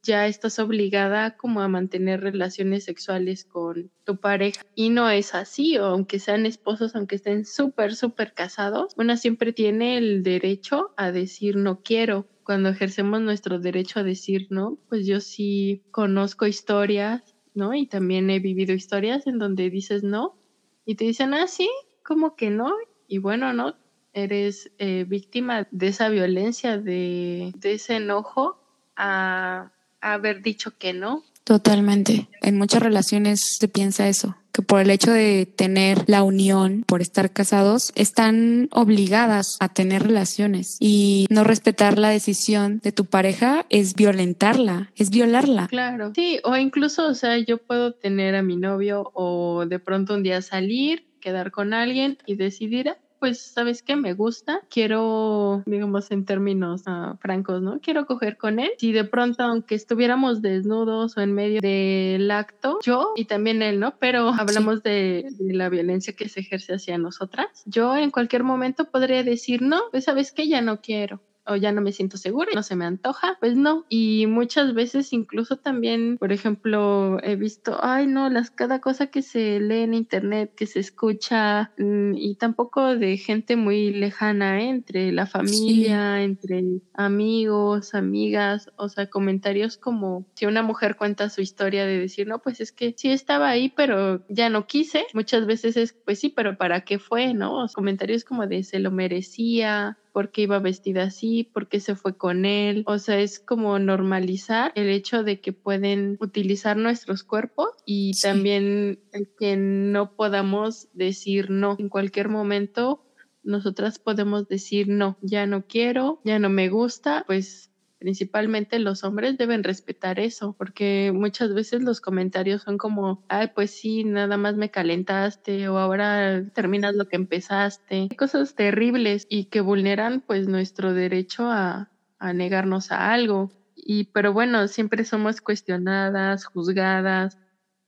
ya 0.05 0.27
estás 0.27 0.59
obligada 0.59 1.35
como 1.35 1.61
a 1.61 1.67
mantener 1.67 2.21
relaciones 2.21 2.85
sexuales 2.85 3.43
con 3.43 3.91
tu 4.03 4.17
pareja. 4.17 4.61
Y 4.75 4.89
no 4.89 5.09
es 5.09 5.35
así, 5.35 5.77
o 5.77 5.85
aunque 5.85 6.19
sean 6.19 6.45
esposos, 6.45 6.95
aunque 6.95 7.15
estén 7.15 7.45
súper, 7.45 7.95
súper 7.95 8.33
casados, 8.33 8.93
una 8.97 9.17
siempre 9.17 9.51
tiene 9.51 9.97
el 9.97 10.23
derecho 10.23 10.93
a 10.95 11.11
decir 11.11 11.57
no 11.57 11.81
quiero. 11.81 12.27
Cuando 12.43 12.69
ejercemos 12.69 13.21
nuestro 13.21 13.59
derecho 13.59 13.99
a 13.99 14.03
decir 14.03 14.47
no, 14.51 14.77
pues 14.87 15.07
yo 15.07 15.19
sí 15.19 15.83
conozco 15.91 16.45
historias, 16.45 17.35
¿no? 17.55 17.73
Y 17.73 17.87
también 17.87 18.29
he 18.29 18.39
vivido 18.39 18.73
historias 18.73 19.25
en 19.25 19.39
donde 19.39 19.69
dices 19.69 20.03
no 20.03 20.37
y 20.85 20.95
te 20.95 21.05
dicen, 21.05 21.33
ah, 21.33 21.47
sí, 21.47 21.69
como 22.03 22.35
que 22.35 22.51
no. 22.51 22.71
Y 23.07 23.17
bueno, 23.17 23.51
no, 23.53 23.75
eres 24.13 24.71
eh, 24.77 25.05
víctima 25.07 25.67
de 25.71 25.87
esa 25.87 26.09
violencia, 26.09 26.77
de, 26.77 27.51
de 27.55 27.73
ese 27.73 27.97
enojo 27.97 28.61
a 28.95 29.71
haber 30.13 30.41
dicho 30.41 30.77
que 30.77 30.93
no. 30.93 31.23
Totalmente. 31.45 32.27
En 32.41 32.57
muchas 32.57 32.81
relaciones 32.81 33.57
se 33.59 33.67
piensa 33.67 34.09
eso, 34.09 34.35
que 34.51 34.63
por 34.63 34.81
el 34.81 34.89
hecho 34.89 35.11
de 35.11 35.45
tener 35.45 36.03
la 36.07 36.23
unión, 36.23 36.83
por 36.87 37.01
estar 37.01 37.31
casados, 37.31 37.91
están 37.93 38.67
obligadas 38.71 39.57
a 39.59 39.69
tener 39.69 40.01
relaciones 40.01 40.77
y 40.79 41.27
no 41.29 41.43
respetar 41.43 41.99
la 41.99 42.09
decisión 42.09 42.79
de 42.83 42.91
tu 42.91 43.05
pareja 43.05 43.67
es 43.69 43.93
violentarla, 43.93 44.91
es 44.95 45.11
violarla. 45.11 45.67
Claro. 45.67 46.13
Sí, 46.15 46.39
o 46.43 46.57
incluso, 46.57 47.07
o 47.07 47.13
sea, 47.13 47.37
yo 47.37 47.59
puedo 47.59 47.93
tener 47.93 48.33
a 48.33 48.41
mi 48.41 48.55
novio 48.55 49.11
o 49.13 49.67
de 49.67 49.77
pronto 49.77 50.15
un 50.15 50.23
día 50.23 50.41
salir, 50.41 51.05
quedar 51.21 51.51
con 51.51 51.75
alguien 51.75 52.17
y 52.25 52.37
decidir, 52.37 52.95
pues, 53.19 53.39
¿sabes 53.39 53.81
qué? 53.81 53.95
Me 53.95 54.13
gusta, 54.13 54.61
quiero, 54.69 55.63
digamos, 55.65 56.11
en 56.11 56.25
términos 56.25 56.83
ah, 56.85 57.15
francos, 57.19 57.61
¿no? 57.61 57.79
Quiero 57.79 58.05
coger 58.05 58.37
con 58.37 58.59
él. 58.59 58.71
Si 58.77 58.91
de 58.91 59.03
pronto, 59.03 59.43
aunque 59.43 59.75
estuviéramos 59.75 60.41
desnudos 60.41 61.17
o 61.17 61.21
en 61.21 61.33
medio 61.33 61.61
del 61.61 62.29
acto, 62.31 62.79
yo 62.83 63.13
y 63.15 63.25
también 63.25 63.61
él, 63.61 63.79
¿no? 63.79 63.97
Pero 63.99 64.29
hablamos 64.29 64.83
de, 64.83 65.27
la 65.39 65.69
violencia 65.69 66.13
que 66.13 66.29
se 66.29 66.41
ejerce 66.41 66.73
hacia 66.73 66.97
nosotras. 66.97 67.63
Yo 67.65 67.95
en 67.95 68.11
cualquier 68.11 68.43
momento 68.43 68.85
podría 68.85 69.23
decir, 69.23 69.61
no, 69.61 69.81
pues, 69.91 70.05
¿sabes 70.05 70.31
qué? 70.31 70.47
Ya 70.47 70.61
no 70.61 70.81
quiero 70.81 71.21
o 71.47 71.55
ya 71.55 71.71
no 71.71 71.81
me 71.81 71.91
siento 71.91 72.17
segura, 72.17 72.51
no 72.53 72.63
se 72.63 72.75
me 72.75 72.85
antoja, 72.85 73.37
pues 73.39 73.55
no. 73.55 73.85
Y 73.89 74.27
muchas 74.27 74.73
veces 74.73 75.13
incluso 75.13 75.57
también, 75.57 76.17
por 76.17 76.31
ejemplo, 76.31 77.17
he 77.23 77.35
visto, 77.35 77.77
ay 77.81 78.07
no, 78.07 78.29
las 78.29 78.51
cada 78.51 78.81
cosa 78.81 79.07
que 79.07 79.21
se 79.21 79.59
lee 79.59 79.81
en 79.81 79.93
internet, 79.93 80.53
que 80.55 80.65
se 80.65 80.79
escucha, 80.79 81.71
mm, 81.77 82.13
y 82.15 82.35
tampoco 82.35 82.95
de 82.95 83.17
gente 83.17 83.55
muy 83.55 83.91
lejana, 83.91 84.61
¿eh? 84.61 84.69
entre 84.69 85.11
la 85.11 85.25
familia, 85.25 86.23
entre 86.23 86.63
amigos, 86.93 87.93
amigas, 87.93 88.71
o 88.77 88.89
sea, 88.89 89.09
comentarios 89.09 89.77
como 89.77 90.25
si 90.33 90.45
una 90.45 90.63
mujer 90.63 90.95
cuenta 90.95 91.29
su 91.29 91.41
historia 91.41 91.85
de 91.85 91.99
decir, 91.99 92.27
no, 92.27 92.39
pues 92.39 92.59
es 92.61 92.71
que 92.71 92.93
sí 92.97 93.11
estaba 93.11 93.49
ahí, 93.49 93.69
pero 93.69 94.25
ya 94.29 94.49
no 94.49 94.67
quise. 94.67 95.05
Muchas 95.13 95.45
veces 95.45 95.77
es, 95.77 95.93
pues 95.93 96.19
sí, 96.19 96.29
pero 96.29 96.57
¿para 96.57 96.81
qué 96.81 96.99
fue? 96.99 97.33
¿No? 97.33 97.65
comentarios 97.73 98.23
como 98.23 98.47
de 98.47 98.63
se 98.63 98.79
lo 98.79 98.91
merecía, 98.91 99.97
por 100.15 100.31
qué 100.31 100.43
iba 100.43 100.59
vestida 100.59 101.03
así, 101.03 101.43
por 101.43 101.67
qué 101.67 101.81
se 101.81 101.97
fue 101.97 102.15
con 102.15 102.45
él. 102.45 102.85
O 102.87 102.99
sea, 102.99 103.19
es 103.19 103.37
como 103.37 103.77
normalizar 103.79 104.71
el 104.75 104.87
hecho 104.87 105.23
de 105.23 105.41
que 105.41 105.51
pueden 105.51 106.15
utilizar 106.21 106.77
nuestros 106.77 107.25
cuerpos 107.25 107.67
y 107.85 108.13
también 108.21 109.01
que 109.37 109.57
no 109.57 110.15
podamos 110.15 110.87
decir 110.93 111.49
no. 111.49 111.75
En 111.79 111.89
cualquier 111.89 112.29
momento 112.29 113.03
nosotras 113.43 113.99
podemos 113.99 114.47
decir 114.47 114.87
no, 114.87 115.17
ya 115.19 115.47
no 115.47 115.67
quiero, 115.67 116.21
ya 116.23 116.39
no 116.39 116.47
me 116.47 116.69
gusta, 116.69 117.25
pues 117.27 117.73
principalmente 117.99 118.79
los 118.79 119.03
hombres 119.03 119.37
deben 119.37 119.63
respetar 119.63 120.19
eso, 120.19 120.53
porque 120.57 121.11
muchas 121.13 121.53
veces 121.53 121.81
los 121.81 122.01
comentarios 122.01 122.63
son 122.63 122.77
como, 122.77 123.25
ay, 123.29 123.49
pues 123.55 123.71
sí, 123.71 124.03
nada 124.03 124.37
más 124.37 124.55
me 124.55 124.71
calentaste 124.71 125.67
o 125.69 125.77
ahora 125.77 126.43
terminas 126.53 126.95
lo 126.95 127.07
que 127.07 127.15
empezaste, 127.15 128.09
cosas 128.17 128.55
terribles 128.55 129.27
y 129.29 129.45
que 129.45 129.61
vulneran 129.61 130.21
pues 130.21 130.47
nuestro 130.47 130.93
derecho 130.93 131.49
a, 131.49 131.91
a 132.19 132.33
negarnos 132.33 132.91
a 132.91 133.13
algo. 133.13 133.51
Y 133.75 134.05
pero 134.05 134.33
bueno, 134.33 134.67
siempre 134.67 135.05
somos 135.05 135.41
cuestionadas, 135.41 136.45
juzgadas, 136.45 137.37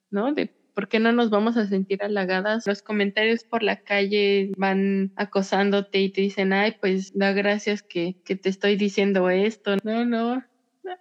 ¿no? 0.10 0.34
De 0.34 0.57
¿por 0.78 0.90
qué 0.90 1.00
no 1.00 1.12
nos 1.12 1.32
vamos 1.32 1.58
a 1.58 1.66
sentir 1.66 2.04
halagadas? 2.04 2.68
Los 2.68 2.84
comentarios 2.84 3.44
por 3.44 3.64
la 3.64 3.78
calle 3.78 4.52
van 4.58 5.12
acosándote 5.16 6.02
y 6.02 6.12
te 6.12 6.22
dicen, 6.22 6.54
ay, 6.54 6.76
pues 6.80 7.18
da 7.18 7.32
gracias 7.32 7.82
que, 7.82 8.16
que 8.24 8.36
te 8.36 8.50
estoy 8.50 8.76
diciendo 8.76 9.28
esto. 9.32 9.78
No, 9.84 10.06
no, 10.06 10.44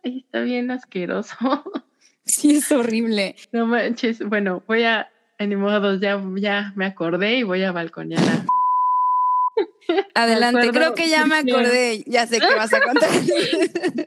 está 0.03 0.41
bien 0.41 0.71
asqueroso. 0.71 1.37
Sí, 2.29 2.57
es 2.57 2.73
horrible. 2.73 3.37
No 3.53 3.67
manches, 3.67 4.19
bueno, 4.19 4.61
voy 4.67 4.83
a, 4.83 5.09
ni 5.39 5.55
modo, 5.55 5.97
ya, 6.01 6.21
ya 6.35 6.73
me 6.75 6.85
acordé 6.85 7.37
y 7.37 7.43
voy 7.45 7.63
a 7.63 7.71
balconear. 7.71 8.45
Adelante, 10.15 10.71
creo 10.71 10.95
que 10.95 11.09
ya 11.09 11.27
me 11.27 11.37
acordé, 11.37 12.05
ya 12.07 12.27
sé 12.27 12.41
qué 12.41 12.55
vas 12.55 12.73
a 12.73 12.81
contar. 12.81 13.11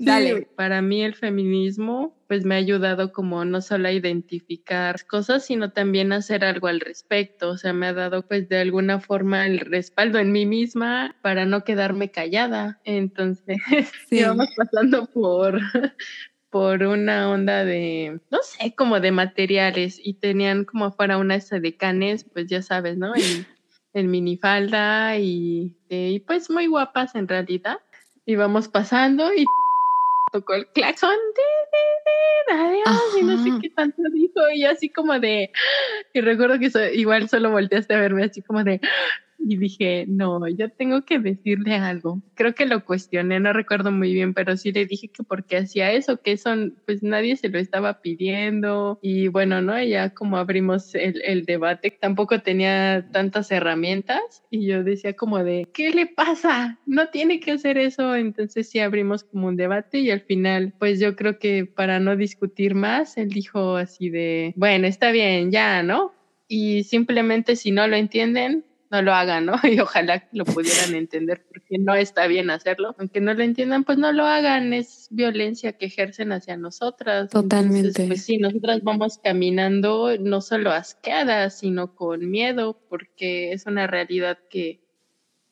Sí. 0.00 0.06
Dale. 0.06 0.48
para 0.56 0.80
mí 0.80 1.02
el 1.02 1.14
feminismo 1.14 2.16
pues 2.26 2.46
me 2.46 2.54
ha 2.54 2.58
ayudado 2.58 3.12
como 3.12 3.44
no 3.44 3.60
solo 3.60 3.88
a 3.88 3.92
identificar 3.92 5.04
cosas, 5.06 5.44
sino 5.44 5.72
también 5.72 6.12
a 6.12 6.16
hacer 6.16 6.42
algo 6.42 6.68
al 6.68 6.80
respecto. 6.80 7.50
O 7.50 7.58
sea, 7.58 7.74
me 7.74 7.88
ha 7.88 7.92
dado 7.92 8.26
pues 8.26 8.48
de 8.48 8.58
alguna 8.58 9.00
forma 9.00 9.46
el 9.46 9.60
respaldo 9.60 10.18
en 10.18 10.32
mí 10.32 10.46
misma 10.46 11.16
para 11.20 11.44
no 11.44 11.64
quedarme 11.64 12.10
callada. 12.10 12.80
Entonces, 12.84 13.58
sí. 14.08 14.22
vamos 14.22 14.48
pasando 14.56 15.06
por 15.06 15.60
por 16.50 16.82
una 16.82 17.30
onda 17.30 17.64
de, 17.64 18.20
no 18.30 18.38
sé, 18.42 18.74
como 18.74 19.00
de 19.00 19.12
materiales 19.12 20.00
y 20.02 20.14
tenían 20.14 20.64
como 20.64 20.86
afuera 20.86 21.16
una 21.16 21.38
de 21.38 21.76
canes, 21.76 22.24
pues 22.24 22.46
ya 22.48 22.60
sabes, 22.60 22.98
¿no? 22.98 23.12
En 23.92 24.10
minifalda 24.10 25.16
y, 25.18 25.72
y 25.88 26.20
pues 26.20 26.50
muy 26.50 26.66
guapas 26.66 27.14
en 27.14 27.28
realidad. 27.28 27.78
Íbamos 28.26 28.68
pasando 28.68 29.32
y 29.34 29.44
tocó 30.32 30.54
el 30.54 30.66
claxon 30.68 31.10
de, 31.10 32.54
de, 32.54 32.58
de, 32.58 32.68
adiós, 32.68 33.16
y 33.18 33.22
no 33.24 33.42
sé 33.42 33.50
qué 33.60 33.70
tanto 33.70 34.02
dijo 34.12 34.40
y 34.54 34.64
así 34.64 34.88
como 34.88 35.18
de 35.18 35.50
y 36.12 36.20
recuerdo 36.20 36.58
que 36.58 36.94
igual 36.94 37.28
solo 37.28 37.50
volteaste 37.50 37.94
a 37.94 38.00
verme 38.00 38.24
así 38.24 38.40
como 38.42 38.62
de 38.62 38.80
y 39.42 39.56
dije, 39.56 40.04
no, 40.08 40.46
yo 40.48 40.70
tengo 40.70 41.04
que 41.04 41.18
decirle 41.18 41.74
algo. 41.74 42.20
Creo 42.34 42.54
que 42.54 42.66
lo 42.66 42.84
cuestioné, 42.84 43.40
no 43.40 43.52
recuerdo 43.52 43.90
muy 43.90 44.12
bien, 44.12 44.34
pero 44.34 44.56
sí 44.56 44.72
le 44.72 44.86
dije 44.86 45.08
que 45.08 45.22
porque 45.22 45.56
hacía 45.56 45.92
eso, 45.92 46.20
que 46.20 46.32
eso, 46.32 46.50
pues 46.86 47.02
nadie 47.02 47.36
se 47.36 47.48
lo 47.48 47.58
estaba 47.58 48.00
pidiendo. 48.00 48.98
Y 49.02 49.28
bueno, 49.28 49.60
¿no? 49.62 49.82
Ya 49.82 50.10
como 50.10 50.36
abrimos 50.36 50.94
el, 50.94 51.22
el 51.24 51.44
debate, 51.44 51.90
tampoco 51.90 52.40
tenía 52.40 53.08
tantas 53.12 53.50
herramientas 53.50 54.44
y 54.50 54.66
yo 54.66 54.84
decía 54.84 55.14
como 55.14 55.42
de, 55.42 55.66
¿qué 55.72 55.90
le 55.90 56.06
pasa? 56.06 56.78
No 56.86 57.08
tiene 57.08 57.40
que 57.40 57.52
hacer 57.52 57.78
eso. 57.78 58.14
Entonces 58.14 58.68
sí 58.68 58.78
abrimos 58.78 59.24
como 59.24 59.48
un 59.48 59.56
debate 59.56 60.00
y 60.00 60.10
al 60.10 60.20
final, 60.20 60.74
pues 60.78 61.00
yo 61.00 61.16
creo 61.16 61.38
que 61.38 61.66
para 61.66 62.00
no 62.00 62.16
discutir 62.16 62.74
más, 62.74 63.16
él 63.16 63.28
dijo 63.30 63.76
así 63.76 64.10
de, 64.10 64.52
bueno, 64.56 64.86
está 64.86 65.10
bien, 65.10 65.50
ya, 65.50 65.82
¿no? 65.82 66.12
Y 66.48 66.84
simplemente 66.84 67.54
si 67.54 67.70
no 67.70 67.86
lo 67.86 67.96
entienden, 67.96 68.64
no 68.90 69.02
lo 69.02 69.14
hagan, 69.14 69.46
¿no? 69.46 69.54
Y 69.64 69.78
ojalá 69.80 70.28
lo 70.32 70.44
pudieran 70.44 70.94
entender 70.94 71.44
porque 71.46 71.78
no 71.78 71.94
está 71.94 72.26
bien 72.26 72.50
hacerlo. 72.50 72.94
Aunque 72.98 73.20
no 73.20 73.32
lo 73.34 73.42
entiendan, 73.42 73.84
pues 73.84 73.98
no 73.98 74.12
lo 74.12 74.24
hagan. 74.24 74.72
Es 74.72 75.08
violencia 75.10 75.72
que 75.72 75.86
ejercen 75.86 76.32
hacia 76.32 76.56
nosotras. 76.56 77.30
Totalmente. 77.30 78.06
pues 78.06 78.24
sí, 78.24 78.38
nosotras 78.38 78.82
vamos 78.82 79.18
caminando 79.22 80.16
no 80.18 80.40
solo 80.40 80.72
asqueadas, 80.72 81.58
sino 81.58 81.94
con 81.94 82.30
miedo 82.30 82.80
porque 82.88 83.52
es 83.52 83.66
una 83.66 83.86
realidad 83.86 84.38
que 84.50 84.80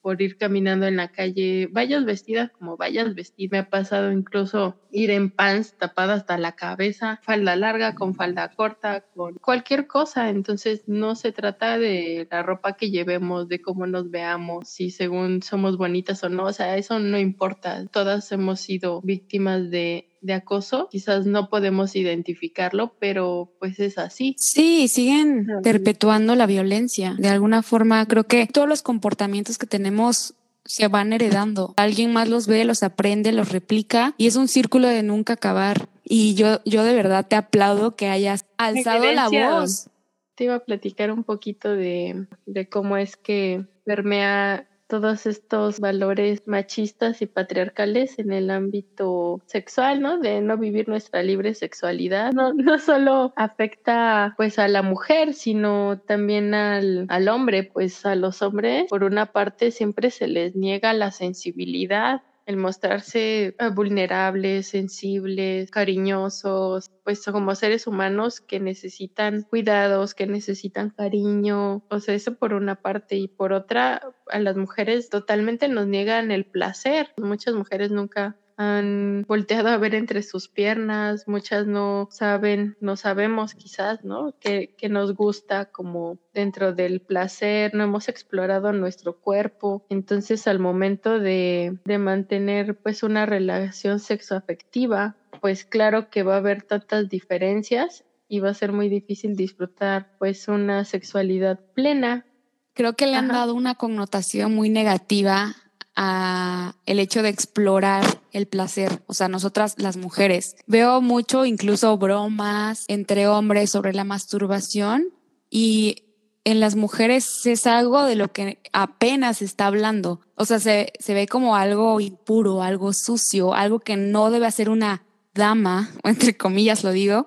por 0.00 0.20
ir 0.22 0.37
caminando 0.37 0.87
en 0.87 0.96
la 0.96 1.08
calle, 1.08 1.68
vayas 1.70 2.04
vestida 2.04 2.48
como 2.48 2.76
vayas 2.76 3.14
vestida. 3.14 3.48
Me 3.52 3.58
ha 3.58 3.70
pasado 3.70 4.12
incluso 4.12 4.80
ir 4.90 5.11
en 5.11 5.30
pants 5.30 5.76
tapada 5.76 6.14
hasta 6.14 6.38
la 6.38 6.52
cabeza, 6.52 7.20
falda 7.22 7.56
larga 7.56 7.94
con 7.94 8.14
falda 8.14 8.48
corta, 8.50 9.04
con 9.14 9.34
cualquier 9.34 9.87
cosa. 9.87 10.30
Entonces 10.30 10.84
no 10.87 11.14
se 11.14 11.32
trata 11.32 11.78
de 11.78 12.26
la 12.30 12.42
ropa 12.42 12.74
que 12.76 12.90
llevemos, 12.90 13.48
de 13.48 13.61
cómo 13.61 13.87
nos 13.87 14.11
veamos, 14.11 14.68
si 14.68 14.90
según 14.90 15.42
somos 15.42 15.76
bonitas 15.76 16.22
o 16.24 16.28
no. 16.28 16.44
O 16.44 16.52
sea, 16.52 16.76
eso 16.76 16.98
no 16.98 17.18
importa. 17.18 17.87
Todas 17.87 18.30
hemos 18.32 18.61
sido 18.61 19.00
víctimas 19.02 19.70
de 19.70 20.07
de 20.20 20.35
acoso, 20.35 20.88
quizás 20.90 21.26
no 21.26 21.48
podemos 21.48 21.96
identificarlo, 21.96 22.94
pero 22.98 23.52
pues 23.59 23.78
es 23.81 23.98
así. 23.98 24.35
Sí, 24.38 24.88
siguen 24.88 25.46
perpetuando 25.62 26.35
la 26.35 26.46
violencia. 26.46 27.14
De 27.18 27.28
alguna 27.28 27.62
forma, 27.62 28.04
creo 28.07 28.24
que 28.24 28.46
todos 28.46 28.68
los 28.68 28.83
comportamientos 28.83 29.59
que 29.59 29.66
tenemos 29.66 30.35
se 30.64 30.87
van 30.88 31.12
heredando. 31.12 31.72
Alguien 31.76 32.12
más 32.12 32.28
los 32.28 32.46
ve, 32.46 32.64
los 32.64 32.83
aprende, 32.83 33.33
los 33.33 33.50
replica 33.50 34.14
y 34.18 34.26
es 34.26 34.37
un 34.37 34.48
círculo 34.48 34.88
de 34.88 35.02
nunca 35.02 35.33
acabar. 35.35 35.88
Y 36.04 36.35
yo, 36.35 36.61
yo 36.64 36.85
de 36.85 36.94
verdad 36.94 37.26
te 37.26 37.37
aplaudo 37.37 37.96
que 37.96 38.09
hayas 38.09 38.44
alzado 38.59 39.11
la 39.12 39.28
voz. 39.28 39.88
Te 40.35 40.44
iba 40.44 40.54
a 40.54 40.64
platicar 40.64 41.11
un 41.11 41.24
poquito 41.24 41.72
de, 41.72 42.26
de 42.46 42.68
cómo 42.68 42.96
es 42.96 43.16
que 43.16 43.66
permea 43.85 44.67
todos 44.88 45.27
estos 45.27 45.81
valores 45.81 46.42
machistas 46.46 47.22
y 47.22 47.27
patriarcales 47.27 48.18
en 48.18 48.33
el 48.33 48.51
ámbito 48.51 49.40
sexual, 49.46 50.01
¿no? 50.01 50.18
De 50.18 50.40
no 50.40 50.57
vivir 50.57 50.88
nuestra 50.88 51.22
libre 51.22 51.55
sexualidad. 51.55 52.33
No, 52.33 52.53
no 52.55 52.79
solo 52.79 53.33
afecta 53.37 54.35
pues 54.37 54.59
a 54.59 54.66
la 54.66 54.83
mujer, 54.83 55.35
sino 55.35 56.01
también 56.01 56.55
al, 56.55 57.07
al 57.09 57.29
hombre, 57.29 57.64
pues 57.64 58.05
a 58.07 58.14
los 58.14 58.42
hombres, 58.42 58.87
por 58.88 59.05
una 59.05 59.27
parte, 59.27 59.70
siempre 59.70 60.11
se 60.11 60.27
les 60.27 60.57
niega 60.57 60.92
la 60.94 61.11
sensibilidad 61.11 62.22
el 62.48 62.56
mostrarse 62.56 63.54
eh, 63.58 63.68
vulnerables, 63.74 64.68
sensibles, 64.68 65.70
cariñosos, 65.70 66.90
pues 67.04 67.22
como 67.26 67.54
seres 67.54 67.87
humanos 67.87 68.40
que 68.40 68.58
necesitan 68.58 69.42
cuidados, 69.42 70.14
que 70.14 70.26
necesitan 70.26 70.88
cariño, 70.88 71.84
o 71.90 72.00
sea, 72.00 72.14
eso 72.14 72.37
por 72.37 72.54
una 72.54 72.76
parte 72.76 73.16
y 73.16 73.28
por 73.28 73.52
otra, 73.52 74.00
a 74.30 74.38
las 74.38 74.56
mujeres 74.56 75.11
totalmente 75.11 75.68
nos 75.68 75.87
niegan 75.88 76.30
el 76.30 76.46
placer. 76.46 77.11
Muchas 77.18 77.54
mujeres 77.54 77.90
nunca 77.90 78.34
han 78.58 79.24
volteado 79.28 79.68
a 79.68 79.76
ver 79.78 79.94
entre 79.94 80.22
sus 80.24 80.48
piernas, 80.48 81.28
muchas 81.28 81.68
no 81.68 82.08
saben, 82.10 82.76
no 82.80 82.96
sabemos 82.96 83.54
quizás, 83.54 84.04
¿no? 84.04 84.34
Que, 84.40 84.74
que 84.76 84.88
nos 84.88 85.14
gusta 85.14 85.66
como 85.66 86.18
dentro 86.34 86.72
del 86.72 87.00
placer, 87.00 87.72
no 87.72 87.84
hemos 87.84 88.08
explorado 88.08 88.72
nuestro 88.72 89.20
cuerpo, 89.20 89.86
entonces 89.88 90.48
al 90.48 90.58
momento 90.58 91.20
de, 91.20 91.78
de 91.84 91.98
mantener 91.98 92.76
pues 92.76 93.04
una 93.04 93.26
relación 93.26 94.00
sexoafectiva, 94.00 95.14
pues 95.40 95.64
claro 95.64 96.10
que 96.10 96.24
va 96.24 96.34
a 96.34 96.38
haber 96.38 96.62
tantas 96.62 97.08
diferencias 97.08 98.04
y 98.28 98.40
va 98.40 98.50
a 98.50 98.54
ser 98.54 98.72
muy 98.72 98.88
difícil 98.88 99.36
disfrutar 99.36 100.10
pues 100.18 100.48
una 100.48 100.84
sexualidad 100.84 101.60
plena. 101.74 102.26
Creo 102.74 102.94
que 102.94 103.06
le 103.06 103.14
han 103.14 103.28
dado 103.28 103.54
una 103.54 103.76
connotación 103.76 104.52
muy 104.52 104.68
negativa 104.68 105.54
a 106.00 106.76
el 106.87 107.00
hecho 107.00 107.22
de 107.22 107.28
explorar 107.28 108.04
el 108.30 108.46
placer, 108.46 109.02
o 109.08 109.14
sea, 109.14 109.26
nosotras 109.26 109.74
las 109.78 109.96
mujeres. 109.96 110.54
Veo 110.68 111.00
mucho 111.00 111.44
incluso 111.44 111.98
bromas 111.98 112.84
entre 112.87 113.26
hombres 113.26 113.70
sobre 113.70 113.92
la 113.92 114.04
masturbación 114.04 115.08
y 115.50 116.04
en 116.44 116.61
las 116.61 116.76
mujeres 116.76 117.44
es 117.46 117.66
algo 117.66 118.04
de 118.04 118.14
lo 118.14 118.32
que 118.32 118.62
apenas 118.72 119.38
se 119.38 119.44
está 119.44 119.66
hablando. 119.66 120.20
O 120.37 120.44
sea, 120.44 120.61
se, 120.61 120.92
se 121.00 121.14
ve 121.14 121.26
como 121.26 121.56
algo 121.56 121.98
impuro, 122.00 122.62
algo 122.62 122.92
sucio, 122.92 123.52
algo 123.54 123.80
que 123.80 123.96
no 123.96 124.30
debe 124.30 124.46
hacer 124.46 124.70
una 124.70 125.02
dama, 125.34 125.90
entre 126.04 126.37
comillas 126.37 126.84
lo 126.84 126.92
digo. 126.92 127.26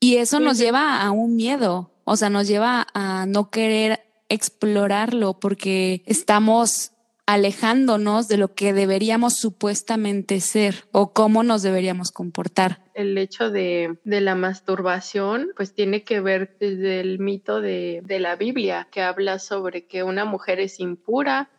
Y 0.00 0.16
eso 0.16 0.40
nos 0.40 0.58
lleva 0.58 1.00
a 1.02 1.12
un 1.12 1.36
miedo, 1.36 1.92
o 2.02 2.16
sea, 2.16 2.30
nos 2.30 2.48
lleva 2.48 2.88
a 2.94 3.26
no 3.26 3.48
querer 3.50 4.00
explorarlo 4.28 5.38
porque 5.38 6.02
estamos 6.04 6.90
alejándonos 7.26 8.28
de 8.28 8.36
lo 8.36 8.54
que 8.54 8.72
deberíamos 8.72 9.34
supuestamente 9.34 10.40
ser 10.40 10.84
o 10.92 11.12
cómo 11.12 11.42
nos 11.42 11.62
deberíamos 11.62 12.12
comportar. 12.12 12.84
El 12.94 13.18
hecho 13.18 13.50
de, 13.50 13.98
la 14.04 14.34
masturbación 14.36 15.50
pues 15.56 15.74
tiene 15.74 16.04
que 16.04 16.20
ver 16.20 16.56
desde 16.60 17.00
el 17.00 17.18
mito 17.18 17.60
de, 17.60 18.00
de 18.04 18.20
la 18.20 18.36
Biblia 18.36 18.88
que 18.90 19.02
habla 19.02 19.40
sobre 19.40 19.86
que 19.86 20.04
una 20.04 20.24
mujer 20.24 20.60
es 20.60 20.78
impura 20.78 21.50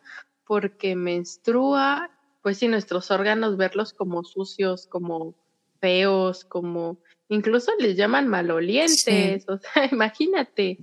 porque 0.46 0.96
menstrua, 0.96 2.10
pues 2.42 2.56
si 2.56 2.68
nuestros 2.68 3.10
órganos 3.10 3.58
verlos 3.58 3.92
como 3.92 4.24
sucios, 4.24 4.86
como 4.86 5.34
feos, 5.80 6.44
como 6.44 6.98
incluso 7.28 7.72
les 7.78 7.96
llaman 7.96 8.28
malolientes, 8.28 9.48
o 9.48 9.58
sea, 9.58 9.88
imagínate, 9.92 10.78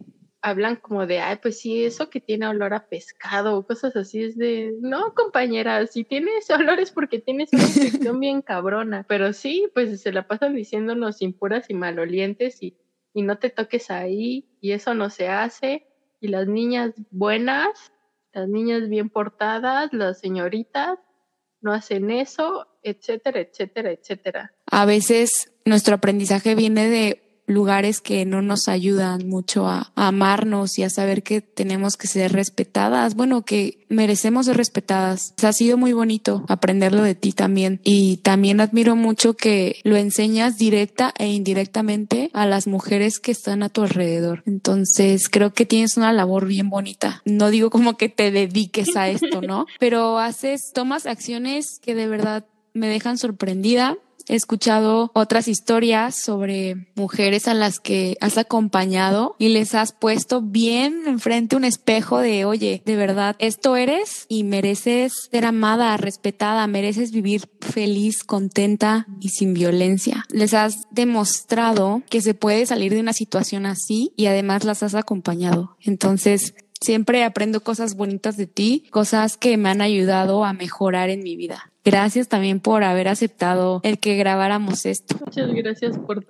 hablan 0.46 0.76
como 0.76 1.08
de, 1.08 1.20
ay, 1.20 1.40
pues 1.42 1.60
sí, 1.60 1.86
eso 1.86 2.12
que 2.12 2.22
tiene 2.22 2.48
olor 2.48 2.76
a 2.76 2.88
pescado 2.88 3.58
o 3.58 3.66
cosas 3.66 3.96
así, 3.96 4.24
es 4.24 4.38
de, 4.38 4.76
no, 4.80 5.16
compañera, 5.16 5.88
si 5.88 6.04
tienes 6.04 6.48
olor 6.52 6.80
es 6.80 6.92
porque 6.92 7.18
tienes 7.18 7.52
una 7.52 7.64
infección 7.64 8.20
bien 8.20 8.44
cabrona, 8.44 9.06
pero 9.10 9.34
sí, 9.34 9.68
pues 9.74 10.00
se 10.00 10.12
la 10.12 10.28
pasan 10.28 10.54
diciéndonos 10.54 11.24
impuras 11.24 11.68
y 11.68 11.74
malolientes 11.74 12.62
y, 12.62 12.78
y 13.12 13.24
no 13.24 13.40
te 13.40 13.50
toques 13.50 13.90
ahí 13.90 14.48
y 14.62 14.74
eso 14.74 14.94
no 14.94 15.10
se 15.10 15.30
hace 15.30 15.88
y 16.22 16.28
las 16.28 16.48
niñas 16.48 16.94
buenas, 17.10 17.92
las 18.32 18.48
niñas 18.48 18.88
bien 18.88 19.10
portadas, 19.10 19.92
las 19.94 20.20
señoritas, 20.20 21.00
no 21.60 21.74
hacen 21.74 22.12
eso, 22.12 22.68
etcétera, 22.84 23.40
etcétera, 23.40 23.92
etcétera. 23.94 24.54
A 24.68 24.86
veces 24.86 25.52
nuestro 25.66 25.96
aprendizaje 25.96 26.54
viene 26.54 26.88
de 26.88 27.25
lugares 27.48 28.02
que 28.02 28.26
no 28.26 28.42
nos 28.42 28.68
ayudan 28.68 29.28
mucho 29.28 29.68
a, 29.68 29.92
amarnos 29.96 30.78
y 30.78 30.84
a 30.84 30.90
saber 30.90 31.24
que 31.24 31.42
tenemos 31.42 31.98
que 31.98 32.08
ser 32.08 32.34
respetadas, 32.34 33.16
bueno, 33.16 33.44
que 33.44 33.86
merecemos 33.90 34.48
ser 34.48 34.58
respetadas. 34.58 35.34
ha 35.44 35.54
sido 35.54 35.78
muy 35.78 35.94
bonito 35.94 36.44
aprenderlo 36.48 37.04
de 37.04 37.16
ti 37.16 37.32
también 37.32 37.80
y 37.84 38.18
también 38.18 38.62
admiro 38.62 38.96
mucho 38.96 39.36
que 39.36 39.80
lo 39.84 39.96
enseñas 39.96 40.58
directa 40.58 41.14
e 41.18 41.28
indirectamente 41.28 42.30
a 42.34 42.46
las 42.46 42.68
mujeres 42.68 43.20
que 43.20 43.32
están 43.32 43.64
a 43.64 43.70
tu 43.70 43.84
alrededor. 43.84 44.44
Entonces, 44.46 45.30
creo 45.30 45.54
que 45.54 45.66
tienes 45.66 45.98
una 45.98 46.14
labor 46.14 46.48
bien 46.48 46.70
bonita. 46.70 47.22
No 47.26 47.50
digo 47.50 47.70
como 47.70 47.98
que 47.98 48.10
te 48.10 48.32
dediques 48.32 48.96
a 48.96 49.10
esto, 49.10 49.42
¿no? 49.42 49.66
Pero 49.80 50.20
haces, 50.20 50.72
tomas 50.74 51.06
acciones 51.06 51.80
que 51.82 51.96
de 51.96 52.08
verdad 52.08 52.46
me 52.74 52.88
dejan 52.88 53.18
sorprendida 53.18 53.98
He 54.28 54.36
escuchado 54.36 55.12
otras 55.14 55.48
historias 55.48 56.16
sobre 56.16 56.88
mujeres 56.96 57.48
a 57.48 57.54
las 57.54 57.80
que 57.80 58.18
has 58.22 58.38
acompañado 58.38 59.36
y 59.38 59.50
les 59.50 59.76
has 59.76 59.92
puesto 59.92 60.42
bien 60.42 61.04
enfrente 61.06 61.56
un 61.56 61.64
espejo 61.64 62.20
de, 62.20 62.46
oye, 62.46 62.82
de 62.86 62.96
verdad, 62.96 63.36
esto 63.40 63.76
eres 63.76 64.26
y 64.28 64.44
mereces 64.44 65.30
ser 65.32 65.46
amada, 65.46 65.96
respetada, 65.98 66.66
mereces 66.68 67.12
vivir 67.12 67.50
feliz, 67.62 68.24
contenta 68.24 69.06
y 69.20 69.30
sin 69.30 69.54
violencia. 69.54 70.26
Les 70.30 70.54
has 70.54 70.88
demostrado 70.92 72.02
que 72.10 72.22
se 72.22 72.34
puede 72.34 72.66
salir 72.66 72.94
de 72.94 73.00
una 73.00 73.14
situación 73.14 73.66
así 73.66 74.12
y 74.16 74.26
además 74.26 74.64
las 74.64 74.84
has 74.84 74.96
acompañado. 74.96 75.78
Entonces, 75.82 76.56
Siempre 76.82 77.24
aprendo 77.24 77.64
cosas 77.64 77.96
bonitas 77.96 78.38
de 78.38 78.48
ti, 78.48 78.84
cosas 78.92 79.38
que 79.38 79.58
me 79.58 79.70
han 79.70 79.82
ayudado 79.82 80.44
a 80.44 80.54
mejorar 80.54 81.10
en 81.10 81.24
mi 81.24 81.36
vida. 81.36 81.72
Gracias 81.86 82.28
también 82.28 82.60
por 82.60 82.84
haber 82.84 83.08
aceptado 83.08 83.80
el 83.84 84.00
que 84.00 84.16
grabáramos 84.18 84.88
esto. 84.88 85.18
Muchas 85.24 85.54
gracias 85.54 86.00
por 86.00 86.26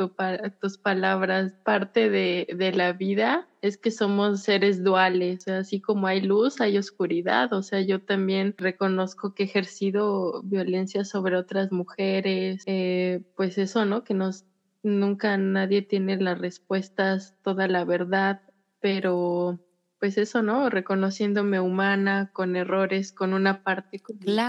tus 0.59 0.77
palabras. 0.77 1.53
Parte 1.63 2.09
de, 2.09 2.45
de, 2.53 2.73
la 2.73 2.91
vida 2.91 3.47
es 3.61 3.77
que 3.77 3.89
somos 3.89 4.41
seres 4.41 4.83
duales, 4.83 5.47
así 5.47 5.79
como 5.79 6.07
hay 6.07 6.19
luz, 6.19 6.59
hay 6.59 6.77
oscuridad. 6.77 7.53
O 7.53 7.63
sea, 7.63 7.79
yo 7.79 8.01
también 8.01 8.53
reconozco 8.57 9.33
que 9.33 9.43
he 9.43 9.45
ejercido 9.45 10.41
violencia 10.43 11.05
sobre 11.05 11.37
otras 11.37 11.71
mujeres. 11.71 12.61
Eh, 12.65 13.21
pues 13.37 13.57
eso, 13.57 13.85
¿no? 13.85 14.03
Que 14.03 14.13
nos, 14.13 14.43
nunca 14.83 15.37
nadie 15.37 15.81
tiene 15.81 16.17
las 16.17 16.37
respuestas, 16.37 17.33
toda 17.43 17.69
la 17.69 17.85
verdad, 17.85 18.41
pero 18.81 19.57
pues 20.05 20.19
eso, 20.19 20.43
¿no? 20.43 20.69
Reconociéndome 20.69 21.59
humana, 21.59 22.29
con 22.31 22.55
errores, 22.55 23.11
con 23.11 23.33
una 23.33 23.57
parte 23.63 23.99